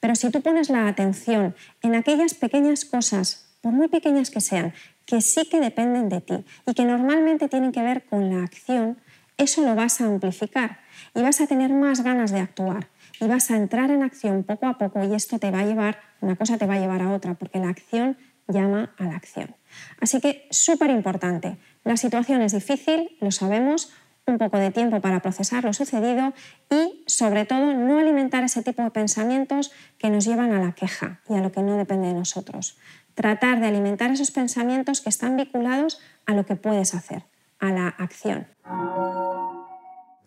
Pero 0.00 0.14
si 0.16 0.30
tú 0.30 0.40
pones 0.40 0.68
la 0.68 0.88
atención 0.88 1.54
en 1.82 1.94
aquellas 1.94 2.34
pequeñas 2.34 2.84
cosas, 2.84 3.46
por 3.60 3.72
muy 3.72 3.88
pequeñas 3.88 4.30
que 4.30 4.40
sean, 4.40 4.72
que 5.04 5.20
sí 5.20 5.48
que 5.48 5.60
dependen 5.60 6.08
de 6.08 6.20
ti 6.20 6.44
y 6.66 6.74
que 6.74 6.84
normalmente 6.84 7.48
tienen 7.48 7.72
que 7.72 7.82
ver 7.82 8.04
con 8.04 8.34
la 8.34 8.42
acción, 8.42 8.96
eso 9.36 9.62
lo 9.62 9.74
vas 9.74 10.00
a 10.00 10.06
amplificar 10.06 10.80
y 11.14 11.22
vas 11.22 11.40
a 11.40 11.46
tener 11.46 11.72
más 11.72 12.02
ganas 12.02 12.30
de 12.30 12.40
actuar 12.40 12.88
y 13.20 13.26
vas 13.26 13.50
a 13.50 13.56
entrar 13.56 13.90
en 13.90 14.02
acción 14.02 14.42
poco 14.44 14.66
a 14.66 14.78
poco 14.78 15.04
y 15.04 15.14
esto 15.14 15.38
te 15.38 15.50
va 15.50 15.60
a 15.60 15.64
llevar, 15.64 16.00
una 16.20 16.36
cosa 16.36 16.58
te 16.58 16.66
va 16.66 16.74
a 16.74 16.78
llevar 16.78 17.02
a 17.02 17.12
otra, 17.12 17.34
porque 17.34 17.58
la 17.58 17.68
acción 17.68 18.16
llama 18.52 18.94
a 18.98 19.04
la 19.04 19.16
acción. 19.16 19.54
Así 20.00 20.20
que 20.20 20.46
súper 20.50 20.90
importante, 20.90 21.58
la 21.84 21.96
situación 21.96 22.42
es 22.42 22.52
difícil, 22.52 23.16
lo 23.20 23.30
sabemos, 23.30 23.92
un 24.26 24.38
poco 24.38 24.58
de 24.58 24.70
tiempo 24.70 25.00
para 25.00 25.20
procesar 25.20 25.64
lo 25.64 25.72
sucedido 25.72 26.32
y, 26.70 27.02
sobre 27.06 27.46
todo, 27.46 27.72
no 27.72 27.98
alimentar 27.98 28.44
ese 28.44 28.62
tipo 28.62 28.82
de 28.82 28.90
pensamientos 28.90 29.72
que 29.98 30.10
nos 30.10 30.24
llevan 30.24 30.52
a 30.52 30.60
la 30.60 30.72
queja 30.72 31.20
y 31.28 31.34
a 31.34 31.40
lo 31.40 31.50
que 31.50 31.62
no 31.62 31.76
depende 31.76 32.08
de 32.08 32.14
nosotros 32.14 32.76
tratar 33.14 33.60
de 33.60 33.66
alimentar 33.66 34.10
esos 34.10 34.30
pensamientos 34.30 35.02
que 35.02 35.10
están 35.10 35.36
vinculados 35.36 36.00
a 36.26 36.34
lo 36.34 36.46
que 36.46 36.56
puedes 36.56 36.94
hacer, 36.94 37.24
a 37.58 37.70
la 37.70 37.88
acción. 37.88 38.46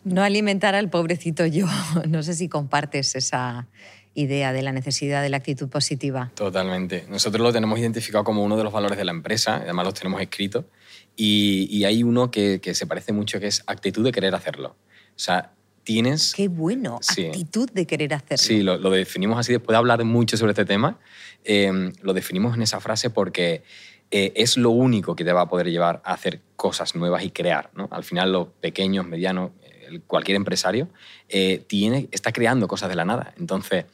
No 0.03 0.23
alimentar 0.23 0.75
al 0.75 0.89
pobrecito 0.89 1.45
yo. 1.45 1.67
No 2.07 2.23
sé 2.23 2.33
si 2.33 2.49
compartes 2.49 3.15
esa 3.15 3.67
idea 4.15 4.53
de 4.53 4.61
la 4.61 4.71
necesidad 4.71 5.21
de 5.21 5.29
la 5.29 5.37
actitud 5.37 5.69
positiva. 5.69 6.31
Totalmente. 6.35 7.05
Nosotros 7.09 7.41
lo 7.41 7.51
tenemos 7.51 7.79
identificado 7.79 8.23
como 8.23 8.43
uno 8.43 8.57
de 8.57 8.63
los 8.63 8.71
valores 8.71 8.97
de 8.97 9.05
la 9.05 9.11
empresa, 9.11 9.57
además 9.57 9.85
los 9.85 9.93
tenemos 9.95 10.21
escritos, 10.21 10.65
y, 11.15 11.83
hay 11.83 12.03
uno 12.03 12.29
que, 12.31 12.59
que, 12.61 12.73
se 12.75 12.87
parece 12.87 13.11
mucho 13.13 13.39
que 13.39 13.47
es 13.47 13.63
actitud 13.67 14.03
de 14.03 14.11
querer 14.11 14.35
hacerlo. 14.35 14.75
O 15.15 15.19
sea, 15.19 15.53
tienes... 15.83 16.33
Qué 16.33 16.47
bueno, 16.47 16.99
actitud 17.07 17.69
de 17.71 17.85
querer 17.85 18.13
hacerlo. 18.13 18.37
Sí, 18.37 18.61
lo, 18.61 18.77
definimos 18.89 19.39
así 19.39 19.51
después 19.51 19.73
de 19.73 19.77
hablar 19.77 20.03
mucho 20.03 20.37
sobre 20.37 20.51
este 20.51 20.65
tema. 20.65 20.99
Em, 21.43 21.91
lo 22.01 22.13
definimos 22.13 22.55
en 22.55 22.61
esa 22.61 22.79
frase 22.79 23.09
porque 23.09 23.63
eh, 24.11 24.33
es 24.35 24.57
lo 24.57 24.71
único 24.71 25.15
que 25.15 25.23
te 25.23 25.33
va 25.33 25.41
a 25.41 25.49
poder 25.49 25.69
llevar 25.69 26.01
a 26.05 26.13
hacer 26.13 26.41
cosas 26.55 26.95
nuevas 26.95 27.23
y 27.23 27.31
crear. 27.31 27.69
¿no? 27.75 27.87
Al 27.91 28.03
final, 28.03 28.31
los 28.31 28.47
pequeños, 28.59 29.05
medianos, 29.05 29.51
cualquier 30.01 30.35
empresario 30.35 30.89
eh, 31.29 31.63
tiene, 31.67 32.07
está 32.11 32.31
creando 32.31 32.67
cosas 32.67 32.89
de 32.89 32.95
la 32.95 33.05
nada. 33.05 33.33
Entonces, 33.37 33.85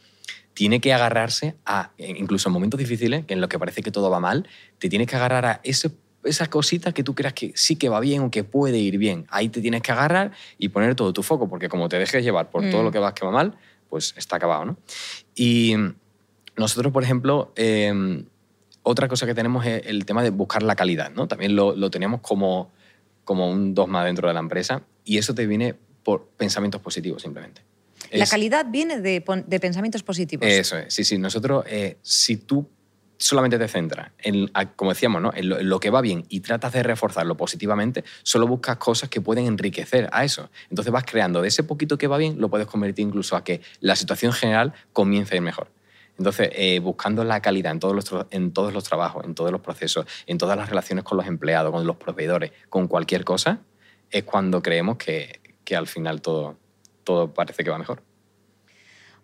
tiene 0.54 0.82
que 0.82 0.94
agarrarse 0.94 1.56
a, 1.66 1.92
incluso 1.98 2.50
en 2.50 2.54
momentos 2.54 2.80
difíciles, 2.80 3.24
en 3.28 3.42
lo 3.42 3.48
que 3.48 3.58
parece 3.58 3.82
que 3.82 3.92
todo 3.92 4.10
va 4.10 4.20
mal, 4.20 4.48
te 4.78 4.90
tienes 4.90 5.08
que 5.08 5.16
agarrar 5.16 5.46
a 5.46 5.62
ese 5.64 5.92
esa 6.24 6.48
cosita 6.50 6.92
que 6.92 7.04
tú 7.04 7.16
creas 7.16 7.34
que 7.34 7.54
sí 7.56 7.76
que 7.76 7.90
va 7.90 8.00
bien 8.00 8.22
o 8.24 8.32
que 8.32 8.44
puede 8.44 8.78
ir 8.78 8.98
bien. 8.98 9.26
Ahí 9.30 9.50
te 9.50 9.62
tienes 9.62 9.82
que 9.82 9.92
agarrar 9.92 10.32
y 10.58 10.70
poner 10.70 10.96
todo 10.96 11.14
tu 11.14 11.24
foco, 11.24 11.48
porque 11.48 11.70
como 11.70 11.88
te 11.90 11.98
dejes 11.98 12.24
llevar 12.24 12.50
por 12.50 12.70
todo 12.70 12.84
lo 12.84 12.90
mm. 12.90 12.94
que 12.94 13.00
va 13.00 13.14
que 13.14 13.26
va 13.26 13.32
mal, 13.32 13.56
pues 13.90 14.14
está 14.18 14.36
acabado, 14.36 14.66
¿no? 14.66 14.78
Y 15.36 15.76
nosotros, 16.58 16.92
por 16.92 17.04
ejemplo, 17.04 17.54
em, 17.56 18.26
otra 18.84 19.08
cosa 19.08 19.26
que 19.26 19.34
tenemos 19.34 19.66
es 19.66 19.86
el 19.86 20.06
tema 20.06 20.24
de 20.24 20.30
buscar 20.30 20.64
la 20.64 20.76
calidad, 20.76 21.12
¿no? 21.12 21.28
También 21.28 21.56
lo, 21.56 21.76
lo 21.76 21.90
tenemos 21.90 22.22
como, 22.22 22.72
como 23.24 23.50
un 23.50 23.74
dogma 23.74 24.04
dentro 24.04 24.28
de 24.28 24.34
la 24.34 24.40
empresa 24.40 24.82
y 25.06 25.18
eso 25.18 25.34
te 25.34 25.48
viene 25.48 25.76
por 26.04 26.28
pensamientos 26.38 26.82
positivos 26.82 27.22
simplemente. 27.22 27.62
La 28.12 28.26
calidad 28.26 28.66
viene 28.68 29.00
de, 29.02 29.24
de, 29.46 29.60
pensamientos 29.60 30.04
positivos. 30.04 30.48
Eso 30.48 30.78
es, 30.78 30.94
sí, 30.94 31.04
sí. 31.04 31.18
Nosotros, 31.18 31.64
eh, 31.68 31.98
si 32.02 32.38
tú 32.38 32.68
solamente 33.20 33.60
te 33.60 33.68
centras 33.68 34.12
en, 34.20 34.50
como 34.76 34.92
decíamos, 34.92 35.22
¿no? 35.22 35.32
en, 35.36 35.70
lo, 35.70 35.80
que 35.80 35.90
va 35.90 36.02
bien 36.02 36.26
y 36.30 36.40
tratas 36.40 36.72
de 36.72 36.82
reforzarlo 36.82 37.36
positivamente, 37.36 38.04
solo 38.24 38.48
buscas 38.48 38.78
cosas 38.78 39.10
que 39.10 39.20
pueden 39.22 39.46
enriquecer 39.46 40.10
a 40.12 40.24
eso. 40.24 40.50
Entonces 40.70 40.92
vas 40.92 41.04
creando 41.04 41.42
de 41.42 41.50
ese 41.50 41.64
poquito 41.64 41.98
que 41.98 42.08
va 42.08 42.18
bien, 42.18 42.40
lo 42.40 42.50
puedes 42.50 42.66
convertir 42.66 43.06
incluso 43.06 43.36
a 43.36 43.44
que 43.44 43.62
la 43.82 43.96
situación 43.96 44.32
general 44.32 44.74
comience 44.94 45.36
a 45.36 45.38
ir 45.38 45.42
mejor. 45.42 45.70
Entonces, 46.18 46.50
eh, 46.54 46.80
buscando 46.80 47.24
la 47.24 47.42
calidad 47.42 47.72
en 47.72 47.80
todos, 47.80 47.96
los, 47.96 48.26
en 48.32 48.52
todos 48.52 48.74
los 48.74 48.84
trabajos, 48.84 49.24
en 49.24 49.36
todos 49.36 49.52
los 49.52 49.62
procesos, 49.62 50.06
en 50.26 50.38
todas 50.38 50.58
las 50.58 50.68
relaciones 50.68 51.06
con 51.06 51.18
los 51.18 51.28
empleados, 51.28 51.72
con 51.72 51.86
los 51.86 51.96
proveedores, 51.96 52.52
con 52.68 52.88
cualquier 52.88 53.24
cosa, 53.24 53.62
es 54.12 54.24
cuando 54.24 54.62
creemos 54.62 54.98
que, 54.98 55.40
que 55.70 55.76
al 55.76 55.86
final 55.86 56.20
todo, 56.20 56.58
todo 57.04 57.32
parece 57.32 57.64
que 57.64 57.70
va 57.70 57.78
mejor. 57.78 58.02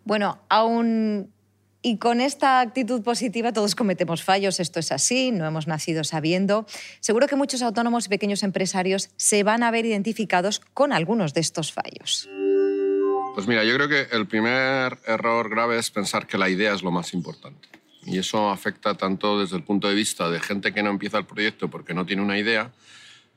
Bueno, 0.03 0.43
aún 0.47 1.33
y 1.81 1.97
con 1.97 2.21
esta 2.21 2.59
actitud 2.59 3.01
positiva 3.01 3.51
todos 3.51 3.73
cometemos 3.73 4.23
fallos, 4.23 4.59
esto 4.59 4.79
es 4.79 4.91
así, 4.91 5.31
no 5.31 5.47
hemos 5.47 5.65
nacido 5.65 6.03
sabiendo. 6.03 6.67
Seguro 6.99 7.25
que 7.25 7.35
muchos 7.35 7.63
autónomos 7.63 8.05
y 8.05 8.09
pequeños 8.09 8.43
empresarios 8.43 9.09
se 9.15 9.41
van 9.41 9.63
a 9.63 9.71
ver 9.71 9.87
identificados 9.87 10.61
con 10.75 10.93
algunos 10.93 11.33
de 11.33 11.41
estos 11.41 11.73
fallos. 11.73 12.29
Pues 13.33 13.47
mira, 13.47 13.63
yo 13.63 13.73
creo 13.73 13.89
que 13.89 14.15
el 14.15 14.27
primer 14.27 14.99
error 15.07 15.49
grave 15.49 15.79
es 15.79 15.89
pensar 15.89 16.27
que 16.27 16.37
la 16.37 16.47
idea 16.47 16.75
es 16.75 16.83
lo 16.83 16.91
más 16.91 17.11
importante. 17.15 17.67
Y 18.05 18.19
eso 18.19 18.51
afecta 18.51 18.93
tanto 18.93 19.39
desde 19.39 19.57
el 19.57 19.63
punto 19.63 19.87
de 19.89 19.95
vista 19.95 20.29
de 20.29 20.39
gente 20.39 20.75
que 20.75 20.83
no 20.83 20.91
empieza 20.91 21.17
el 21.17 21.25
proyecto 21.25 21.71
porque 21.71 21.95
no 21.95 22.05
tiene 22.05 22.21
una 22.21 22.37
idea, 22.37 22.71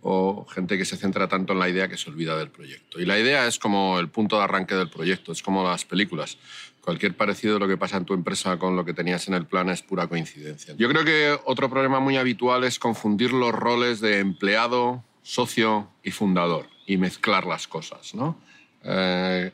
o 0.02 0.46
gente 0.46 0.78
que 0.78 0.84
se 0.84 0.96
centra 0.96 1.28
tanto 1.28 1.52
en 1.52 1.58
la 1.58 1.68
idea 1.68 1.88
que 1.88 1.96
se 1.96 2.08
olvida 2.11 2.37
del 2.37 2.50
proyecto. 2.50 3.00
Y 3.00 3.06
la 3.06 3.18
idea 3.18 3.46
es 3.46 3.58
como 3.58 3.98
el 3.98 4.08
punto 4.08 4.37
de 4.37 4.44
arranque 4.44 4.74
del 4.74 4.88
proyecto, 4.88 5.32
es 5.32 5.42
como 5.42 5.64
las 5.64 5.84
películas. 5.84 6.38
Cualquier 6.80 7.16
parecido 7.16 7.54
de 7.54 7.61
lo 7.61 7.68
que 7.68 7.76
pasa 7.76 7.96
en 7.96 8.04
tu 8.04 8.14
empresa 8.14 8.58
con 8.58 8.76
lo 8.76 8.84
que 8.84 8.94
tenías 8.94 9.28
en 9.28 9.34
el 9.34 9.46
plan 9.46 9.68
es 9.68 9.82
pura 9.82 10.06
coincidencia. 10.06 10.74
Yo 10.78 10.88
creo 10.88 11.04
que 11.04 11.38
otro 11.44 11.68
problema 11.68 12.00
muy 12.00 12.16
habitual 12.16 12.64
es 12.64 12.78
confundir 12.78 13.32
los 13.32 13.52
roles 13.52 14.00
de 14.00 14.20
empleado, 14.20 15.04
socio 15.22 15.90
y 16.02 16.12
fundador 16.12 16.68
y 16.87 16.96
mezclar 16.96 17.44
las 17.44 17.68
cosas. 17.68 18.14
¿no? 18.14 18.40
Eh, 18.84 19.50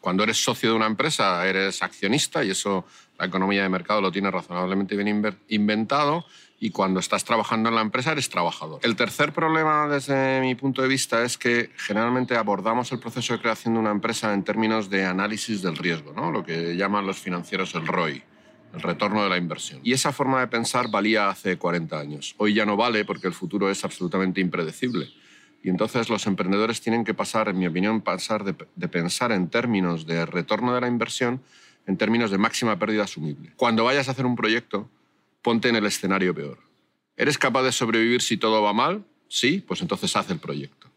cuando 0.00 0.22
eres 0.22 0.42
socio 0.42 0.70
de 0.70 0.76
una 0.76 0.86
empresa 0.86 1.46
eres 1.46 1.82
accionista 1.82 2.42
y 2.44 2.50
eso 2.50 2.86
la 3.18 3.26
economía 3.26 3.62
de 3.62 3.68
mercado 3.68 4.00
lo 4.00 4.10
tiene 4.10 4.30
razonablemente 4.30 4.96
bien 4.96 5.36
inventado 5.48 6.24
y 6.60 6.70
cuando 6.70 7.00
estás 7.00 7.24
trabajando 7.24 7.70
en 7.70 7.74
la 7.74 7.80
empresa 7.80 8.12
eres 8.12 8.28
trabajador. 8.28 8.80
El 8.82 8.94
tercer 8.94 9.32
problema 9.32 9.88
desde 9.88 10.42
mi 10.42 10.54
punto 10.54 10.82
de 10.82 10.88
vista 10.88 11.24
es 11.24 11.38
que 11.38 11.70
generalmente 11.78 12.36
abordamos 12.36 12.92
el 12.92 13.00
proceso 13.00 13.32
de 13.32 13.40
creación 13.40 13.74
de 13.74 13.80
una 13.80 13.90
empresa 13.90 14.34
en 14.34 14.44
términos 14.44 14.90
de 14.90 15.06
análisis 15.06 15.62
del 15.62 15.76
riesgo, 15.76 16.12
¿no? 16.12 16.30
lo 16.30 16.44
que 16.44 16.76
llaman 16.76 17.06
los 17.06 17.18
financieros 17.18 17.74
el 17.74 17.86
ROI, 17.86 18.22
el 18.74 18.82
retorno 18.82 19.22
de 19.22 19.30
la 19.30 19.38
inversión. 19.38 19.80
Y 19.82 19.94
esa 19.94 20.12
forma 20.12 20.40
de 20.40 20.48
pensar 20.48 20.90
valía 20.90 21.30
hace 21.30 21.56
40 21.56 21.98
años. 21.98 22.34
Hoy 22.36 22.52
ya 22.52 22.66
no 22.66 22.76
vale 22.76 23.06
porque 23.06 23.26
el 23.26 23.32
futuro 23.32 23.70
es 23.70 23.82
absolutamente 23.82 24.42
impredecible. 24.42 25.08
Y 25.62 25.70
entonces 25.70 26.10
los 26.10 26.26
emprendedores 26.26 26.82
tienen 26.82 27.04
que 27.04 27.14
pasar, 27.14 27.48
en 27.48 27.58
mi 27.58 27.66
opinión, 27.66 28.02
pasar 28.02 28.44
de, 28.44 28.54
de 28.76 28.88
pensar 28.88 29.32
en 29.32 29.48
términos 29.48 30.06
de 30.06 30.26
retorno 30.26 30.74
de 30.74 30.82
la 30.82 30.88
inversión 30.88 31.42
en 31.86 31.96
términos 31.96 32.30
de 32.30 32.38
máxima 32.38 32.78
pérdida 32.78 33.04
asumible. 33.04 33.52
Cuando 33.56 33.84
vayas 33.84 34.08
a 34.08 34.12
hacer 34.12 34.26
un 34.26 34.36
proyecto, 34.36 34.88
ponte 35.42 35.68
en 35.68 35.76
el 35.76 35.86
escenario 35.86 36.34
peor. 36.34 36.58
¿Eres 37.16 37.38
capaz 37.38 37.62
de 37.62 37.72
sobrevivir 37.72 38.22
si 38.22 38.36
todo 38.36 38.62
va 38.62 38.72
mal? 38.72 39.04
Sí, 39.28 39.64
pues 39.66 39.80
entonces 39.82 40.14
haz 40.16 40.30
el 40.30 40.38
proyecto. 40.38 40.88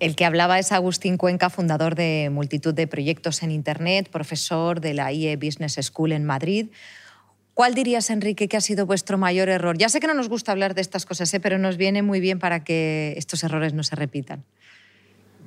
El 0.00 0.16
que 0.16 0.24
hablaba 0.24 0.58
es 0.58 0.72
Agustín 0.72 1.18
Cuenca, 1.18 1.50
fundador 1.50 1.94
de 1.94 2.30
multitud 2.32 2.72
de 2.72 2.86
proyectos 2.86 3.42
en 3.42 3.50
Internet, 3.50 4.08
profesor 4.10 4.80
de 4.80 4.94
la 4.94 5.12
IE 5.12 5.36
Business 5.36 5.78
School 5.80 6.12
en 6.12 6.24
Madrid. 6.24 6.68
¿Cuál 7.52 7.74
dirías, 7.74 8.08
Enrique, 8.08 8.48
que 8.48 8.56
ha 8.56 8.62
sido 8.62 8.86
vuestro 8.86 9.18
mayor 9.18 9.50
error? 9.50 9.76
Ya 9.76 9.90
sé 9.90 10.00
que 10.00 10.06
no 10.06 10.14
nos 10.14 10.30
gusta 10.30 10.52
hablar 10.52 10.74
de 10.74 10.80
estas 10.80 11.04
cosas, 11.04 11.32
¿eh? 11.34 11.40
pero 11.40 11.58
nos 11.58 11.76
viene 11.76 12.00
muy 12.02 12.18
bien 12.18 12.38
para 12.38 12.64
que 12.64 13.12
estos 13.18 13.44
errores 13.44 13.74
no 13.74 13.82
se 13.82 13.96
repitan. 13.96 14.44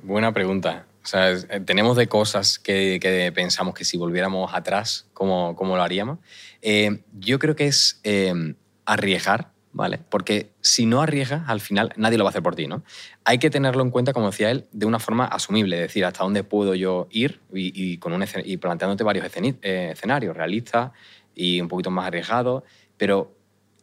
Buena 0.04 0.32
pregunta. 0.32 0.86
O 1.04 1.06
sea, 1.06 1.32
eh, 1.32 1.60
tenemos 1.64 1.96
de 1.96 2.06
cosas 2.08 2.58
que, 2.58 3.32
pensamos 3.34 3.74
que 3.74 3.84
si 3.84 3.98
volviéramos 3.98 4.54
atrás, 4.54 5.06
¿cómo, 5.12 5.54
cómo 5.54 5.76
lo 5.76 5.82
haríamos? 5.82 6.18
Eh, 6.62 7.02
yo 7.12 7.38
creo 7.38 7.54
que 7.54 7.66
es 7.66 8.00
eh, 8.04 8.54
arriesgar, 8.86 9.50
¿vale? 9.72 10.00
Porque 10.08 10.52
si 10.62 10.86
no 10.86 11.02
arriesgas, 11.02 11.42
al 11.46 11.60
final 11.60 11.92
nadie 11.96 12.16
lo 12.16 12.24
va 12.24 12.28
a 12.28 12.32
hacer 12.32 12.42
por 12.42 12.56
ti, 12.56 12.66
¿no? 12.68 12.84
Hay 13.24 13.38
que 13.38 13.50
tenerlo 13.50 13.82
en 13.82 13.90
cuenta, 13.90 14.14
como 14.14 14.30
decía 14.30 14.50
él, 14.50 14.66
de 14.72 14.86
una 14.86 14.98
forma 14.98 15.26
asumible, 15.26 15.76
es 15.76 15.82
decir, 15.82 16.06
hasta 16.06 16.24
dónde 16.24 16.42
puedo 16.42 16.74
yo 16.74 17.06
ir 17.10 17.42
y, 17.52 17.98
con 17.98 18.14
un 18.14 18.24
y 18.42 18.56
planteándote 18.56 19.04
varios 19.04 19.26
escenarios, 19.26 20.34
realistas 20.34 20.92
y 21.34 21.60
un 21.60 21.68
poquito 21.68 21.90
más 21.90 22.06
arriesgados, 22.06 22.62
pero 22.96 23.36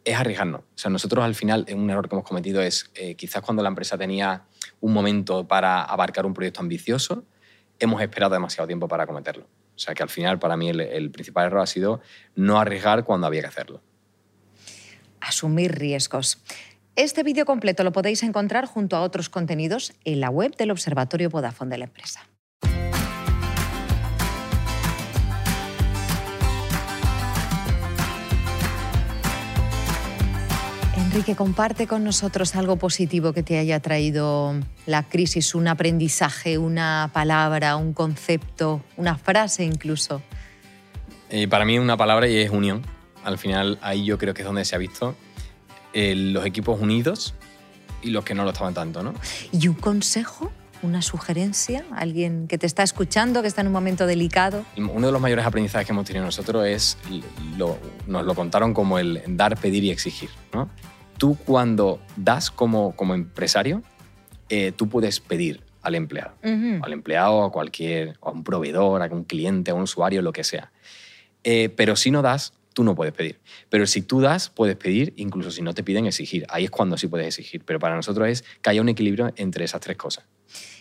es 0.04 0.16
arriesgarnos. 0.16 0.60
O 0.60 0.78
sea, 0.78 0.90
nosotros 0.90 1.24
al 1.24 1.34
final, 1.34 1.66
un 1.74 1.90
error 1.90 2.08
que 2.08 2.14
hemos 2.14 2.26
cometido 2.26 2.60
es 2.62 2.90
quizás 3.16 3.42
cuando 3.42 3.62
la 3.62 3.68
empresa 3.68 3.96
tenía 3.98 4.44
un 4.80 4.92
momento 4.92 5.46
para 5.46 5.82
abarcar 5.82 6.26
un 6.26 6.34
proyecto 6.34 6.60
ambicioso, 6.60 7.24
hemos 7.78 8.00
esperado 8.02 8.34
demasiado 8.34 8.66
tiempo 8.66 8.88
para 8.88 9.06
cometerlo. 9.06 9.46
O 9.74 9.78
sea 9.78 9.94
que 9.94 10.02
al 10.02 10.08
final 10.08 10.38
para 10.38 10.56
mí 10.56 10.68
el, 10.68 11.10
principal 11.10 11.46
error 11.46 11.60
ha 11.60 11.66
sido 11.66 12.00
no 12.34 12.58
arriesgar 12.58 13.04
cuando 13.04 13.26
había 13.26 13.40
que 13.40 13.48
hacerlo. 13.48 13.80
asumir 15.20 15.72
riesgos. 15.72 16.42
Este 16.94 17.22
vídeo 17.22 17.46
completo 17.46 17.84
lo 17.84 17.92
podéis 17.92 18.22
encontrar 18.22 18.66
junto 18.66 18.96
a 18.96 19.00
otros 19.00 19.28
contenidos 19.30 19.94
en 20.04 20.20
la 20.20 20.30
web 20.30 20.54
del 20.56 20.72
Observatorio 20.72 21.30
Vodafone 21.30 21.70
de 21.70 21.78
la 21.78 21.84
empresa. 21.84 22.28
Enrique, 31.12 31.36
comparte 31.36 31.86
con 31.86 32.04
nosotros 32.04 32.56
algo 32.56 32.76
positivo 32.76 33.34
que 33.34 33.42
te 33.42 33.58
haya 33.58 33.80
traído 33.80 34.54
la 34.86 35.02
crisis, 35.02 35.54
un 35.54 35.68
aprendizaje, 35.68 36.56
una 36.56 37.10
palabra, 37.12 37.76
un 37.76 37.92
concepto, 37.92 38.82
una 38.96 39.18
frase 39.18 39.62
incluso. 39.62 40.22
Eh, 41.28 41.48
para 41.48 41.66
mí 41.66 41.78
una 41.78 41.98
palabra 41.98 42.28
y 42.28 42.38
es 42.38 42.48
unión. 42.48 42.80
Al 43.24 43.36
final 43.36 43.78
ahí 43.82 44.06
yo 44.06 44.16
creo 44.16 44.32
que 44.32 44.40
es 44.40 44.46
donde 44.46 44.64
se 44.64 44.74
ha 44.74 44.78
visto 44.78 45.14
eh, 45.92 46.14
los 46.16 46.46
equipos 46.46 46.80
unidos 46.80 47.34
y 48.00 48.08
los 48.08 48.24
que 48.24 48.34
no 48.34 48.44
lo 48.44 48.52
estaban 48.52 48.72
tanto. 48.72 49.02
¿no? 49.02 49.12
¿Y 49.52 49.68
un 49.68 49.74
consejo? 49.74 50.50
¿Una 50.80 51.02
sugerencia? 51.02 51.84
¿Alguien 51.94 52.48
que 52.48 52.56
te 52.56 52.64
está 52.64 52.82
escuchando, 52.82 53.42
que 53.42 53.48
está 53.48 53.60
en 53.60 53.66
un 53.66 53.74
momento 53.74 54.06
delicado? 54.06 54.64
Uno 54.78 55.08
de 55.08 55.12
los 55.12 55.20
mayores 55.20 55.44
aprendizajes 55.44 55.86
que 55.86 55.92
hemos 55.92 56.06
tenido 56.06 56.24
nosotros 56.24 56.66
es, 56.66 56.96
lo, 57.58 57.76
nos 58.06 58.24
lo 58.24 58.34
contaron 58.34 58.72
como 58.72 58.98
el 58.98 59.22
dar, 59.28 59.58
pedir 59.58 59.84
y 59.84 59.90
exigir. 59.90 60.30
¿no? 60.54 60.70
Tú 61.18 61.36
cuando 61.44 62.00
das 62.16 62.50
como, 62.50 62.96
como 62.96 63.14
empresario, 63.14 63.82
eh, 64.48 64.72
tú 64.72 64.88
puedes 64.88 65.20
pedir 65.20 65.60
al 65.82 65.94
empleado, 65.94 66.34
al 66.42 66.92
empleado, 66.92 67.44
a 67.44 67.50
cualquier, 67.50 68.16
a 68.22 68.30
un 68.30 68.44
proveedor, 68.44 69.02
a 69.02 69.06
un 69.06 69.24
cliente, 69.24 69.72
a 69.72 69.74
un 69.74 69.82
usuario, 69.82 70.22
lo 70.22 70.32
que 70.32 70.44
sea. 70.44 70.72
Eh, 71.44 71.70
pero 71.76 71.96
si 71.96 72.10
no 72.10 72.22
das, 72.22 72.52
tú 72.72 72.84
no 72.84 72.94
puedes 72.94 73.12
pedir. 73.12 73.40
Pero 73.68 73.86
si 73.86 74.02
tú 74.02 74.20
das, 74.20 74.48
puedes 74.48 74.76
pedir, 74.76 75.12
incluso 75.16 75.50
si 75.50 75.62
no 75.62 75.74
te 75.74 75.82
piden, 75.82 76.06
exigir. 76.06 76.46
Ahí 76.48 76.64
es 76.64 76.70
cuando 76.70 76.96
sí 76.96 77.08
puedes 77.08 77.26
exigir. 77.26 77.62
Pero 77.64 77.78
para 77.78 77.96
nosotros 77.96 78.28
es 78.28 78.44
que 78.62 78.70
haya 78.70 78.80
un 78.80 78.88
equilibrio 78.88 79.32
entre 79.36 79.64
esas 79.64 79.80
tres 79.80 79.96
cosas. 79.96 80.24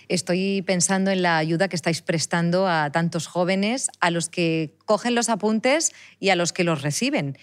Estoy 0.08 0.62
pensando 0.64 1.10
en 1.10 1.22
la 1.22 1.38
ayuda 1.38 1.70
que 1.70 1.76
estáis 1.76 2.02
prestando 2.02 2.68
a 2.68 2.92
tantos 2.92 3.28
jóvenes, 3.28 3.90
a 4.02 4.12
los 4.12 4.28
que 4.28 4.76
cogen 4.86 5.16
los 5.16 5.30
apuntes 5.30 5.94
y 6.20 6.30
a 6.30 6.36
los 6.36 6.52
que 6.52 6.64
los 6.64 6.82
reciben. 6.82 7.38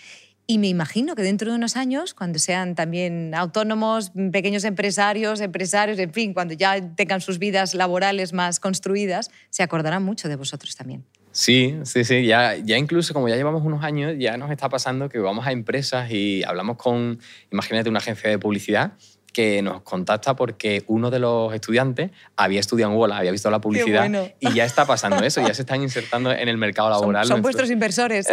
Y 0.51 0.57
me 0.57 0.69
imagino 0.69 1.15
que 1.15 1.21
dentro 1.21 1.51
de 1.51 1.57
unos 1.59 1.77
años, 1.77 2.15
cuando 2.15 2.39
sean 2.39 2.75
también 2.75 3.35
autónomos, 3.35 4.13
pequeños 4.33 4.65
empresarios, 4.65 5.43
empresarios, 5.43 5.99
en 5.99 6.11
fin, 6.11 6.33
cuando 6.33 6.55
ya 6.55 6.81
tengan 6.95 7.21
sus 7.21 7.39
vidas 7.39 7.75
laborales 7.75 8.33
más 8.33 8.59
construidas, 8.59 9.31
se 9.51 9.63
acordarán 9.63 10.05
mucho 10.05 10.27
de 10.27 10.37
vosotros 10.37 10.75
también. 10.75 11.05
Sí, 11.33 11.77
sí, 11.85 12.03
sí. 12.03 12.25
Ya, 12.25 12.57
ya 12.57 12.79
incluso 12.79 13.13
como 13.13 13.29
ya 13.29 13.37
llevamos 13.37 13.63
unos 13.63 13.85
años, 13.85 14.15
ya 14.19 14.39
nos 14.39 14.51
está 14.51 14.71
pasando 14.71 15.11
que 15.11 15.19
vamos 15.19 15.47
a 15.47 15.53
empresas 15.53 16.11
y 16.11 16.43
hablamos 16.45 16.79
con, 16.79 17.21
imagínate, 17.53 17.91
una 17.91 17.99
agencia 17.99 18.31
de 18.31 18.39
publicidad 18.39 18.95
que 19.33 19.63
nos 19.63 19.83
contacta 19.83 20.35
porque 20.35 20.85
uno 20.87 21.11
de 21.11 21.19
los 21.19 21.55
estudiantes 21.55 22.11
había 22.37 22.61
estudiado 22.61 22.93
en 22.93 22.99
Wola, 22.99 23.19
había 23.19 23.31
visto 23.31 23.51
la 23.51 23.61
publicidad 23.61 24.11
y 24.41 24.53
ya 24.53 24.65
está 24.65 24.87
pasando 24.87 25.23
eso, 25.23 25.41
ya 25.47 25.55
se 25.55 25.63
están 25.63 25.83
insertando 25.83 26.33
en 26.33 26.49
el 26.49 26.57
mercado 26.57 26.91
laboral. 26.91 27.27
Son, 27.27 27.43
vuestros 27.43 27.71
inversores. 27.71 28.27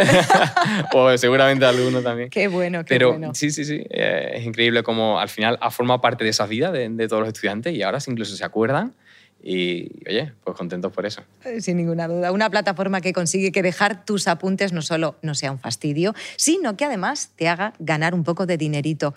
o 0.94 1.18
seguramente 1.18 1.66
algunos 1.66 2.04
también. 2.04 2.30
Qué 2.30 2.48
bueno, 2.48 2.80
qué 2.80 2.90
Pero, 2.90 3.12
bueno. 3.12 3.36
Sí, 3.36 3.52
sí, 3.52 3.66
sí. 3.66 3.86
Eh, 3.90 4.32
es 4.36 4.46
increíble 4.46 4.84
cómo 4.84 5.20
al 5.20 5.30
final 5.30 5.58
ha 5.62 5.72
formado 5.72 6.02
parte 6.02 6.24
de 6.24 6.32
esa 6.32 6.46
vida 6.46 6.72
de, 6.72 6.90
de 6.90 7.08
todos 7.08 7.22
los 7.22 7.28
estudiantes 7.30 7.74
y 7.74 7.84
ahora 7.84 8.00
incluso 8.08 8.36
se 8.36 8.46
acuerdan 8.46 8.94
y 9.48 9.92
oye, 10.10 10.34
pues 10.44 10.58
contentos 10.58 10.92
por 10.92 11.06
eso. 11.06 11.22
Eh, 11.44 11.62
sin 11.62 11.78
ninguna 11.78 12.08
duda. 12.08 12.32
Una 12.32 12.50
plataforma 12.50 13.00
que 13.00 13.14
consigue 13.14 13.52
que 13.52 13.62
dejar 13.62 14.04
tus 14.04 14.28
apuntes 14.28 14.74
no 14.74 14.82
solo 14.82 15.18
no 15.22 15.36
sea 15.36 15.52
un 15.52 15.60
fastidio, 15.60 16.16
sino 16.36 16.76
que 16.76 16.86
además 16.86 17.30
te 17.36 17.48
haga 17.48 17.74
ganar 17.78 18.16
un 18.16 18.24
poco 18.24 18.48
de 18.48 18.58
dinerito. 18.58 19.14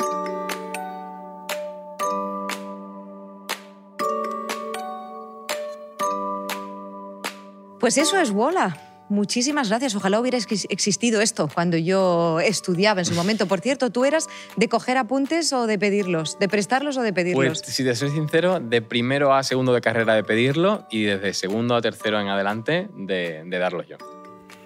Pues 7.81 7.97
eso 7.99 8.19
es 8.19 8.31
Wola. 8.31 8.77
Muchísimas 9.09 9.71
gracias. 9.71 9.95
Ojalá 9.95 10.21
hubiera 10.21 10.37
existido 10.37 11.21
esto 11.21 11.49
cuando 11.53 11.79
yo 11.79 12.41
estudiaba 12.41 13.01
en 13.01 13.07
su 13.07 13.15
momento. 13.15 13.47
Por 13.47 13.61
cierto, 13.61 13.91
¿tú 13.91 14.05
eras 14.05 14.29
de 14.57 14.69
coger 14.69 14.99
apuntes 14.99 15.53
o 15.53 15.67
de 15.67 15.79
pedirlos? 15.79 16.39
¿De 16.39 16.49
prestarlos 16.49 16.99
o 16.99 17.03
de 17.03 17.13
pedirlos? 17.13 17.63
Pues, 17.63 17.75
si 17.75 17.85
te 17.85 17.95
soy 17.95 18.11
sincero, 18.11 18.61
de 18.61 18.83
primero 18.83 19.35
a 19.35 19.43
segundo 19.43 19.73
de 19.73 19.81
carrera 19.81 20.15
de 20.15 20.25
pedirlo 20.25 20.87
y 20.91 21.05
desde 21.05 21.33
segundo 21.33 21.75
a 21.75 21.81
tercero 21.81 22.21
en 22.21 22.29
adelante 22.29 22.89
de, 22.95 23.45
de 23.47 23.59
darlos 23.59 23.87
yo. 23.89 23.97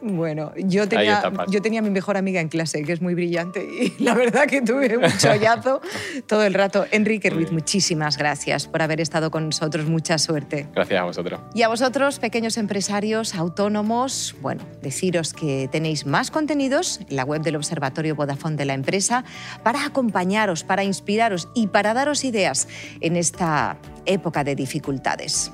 Bueno, 0.02 0.52
yo 0.56 0.88
tenía, 0.88 1.22
yo 1.48 1.62
tenía 1.62 1.78
a 1.78 1.82
mi 1.82 1.90
mejor 1.90 2.16
amiga 2.16 2.40
en 2.40 2.48
clase, 2.48 2.82
que 2.82 2.92
es 2.92 3.00
muy 3.00 3.14
brillante, 3.14 3.64
y 3.64 3.94
la 4.02 4.14
verdad 4.14 4.46
que 4.46 4.60
tuve 4.60 4.96
un 4.96 5.16
chollazo 5.16 5.80
todo 6.26 6.42
el 6.44 6.54
rato. 6.54 6.86
Enrique 6.90 7.30
Ruiz, 7.30 7.52
muchísimas 7.52 8.18
gracias 8.18 8.66
por 8.66 8.82
haber 8.82 9.00
estado 9.00 9.30
con 9.30 9.46
nosotros. 9.46 9.86
Mucha 9.86 10.18
suerte. 10.18 10.66
Gracias 10.74 11.00
a 11.00 11.04
vosotros. 11.04 11.40
Y 11.54 11.62
a 11.62 11.68
vosotros, 11.68 12.18
pequeños 12.18 12.56
empresarios, 12.56 13.36
autónomos, 13.36 14.34
bueno, 14.42 14.64
deciros 14.82 15.32
que 15.32 15.68
tenéis 15.70 16.04
más 16.04 16.32
contenidos 16.32 17.00
en 17.08 17.14
la 17.14 17.24
web 17.24 17.42
del 17.42 17.54
Observatorio 17.54 18.16
Vodafone 18.16 18.56
de 18.56 18.64
la 18.64 18.74
empresa 18.74 19.24
para 19.62 19.86
acompañaros, 19.86 20.64
para 20.64 20.82
inspiraros 20.82 21.48
y 21.54 21.68
para 21.68 21.94
daros 21.94 22.24
ideas 22.24 22.66
en 23.00 23.16
esta 23.16 23.78
época 24.04 24.42
de 24.42 24.56
dificultades. 24.56 25.52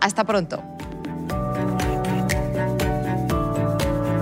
Hasta 0.00 0.22
pronto. 0.24 0.62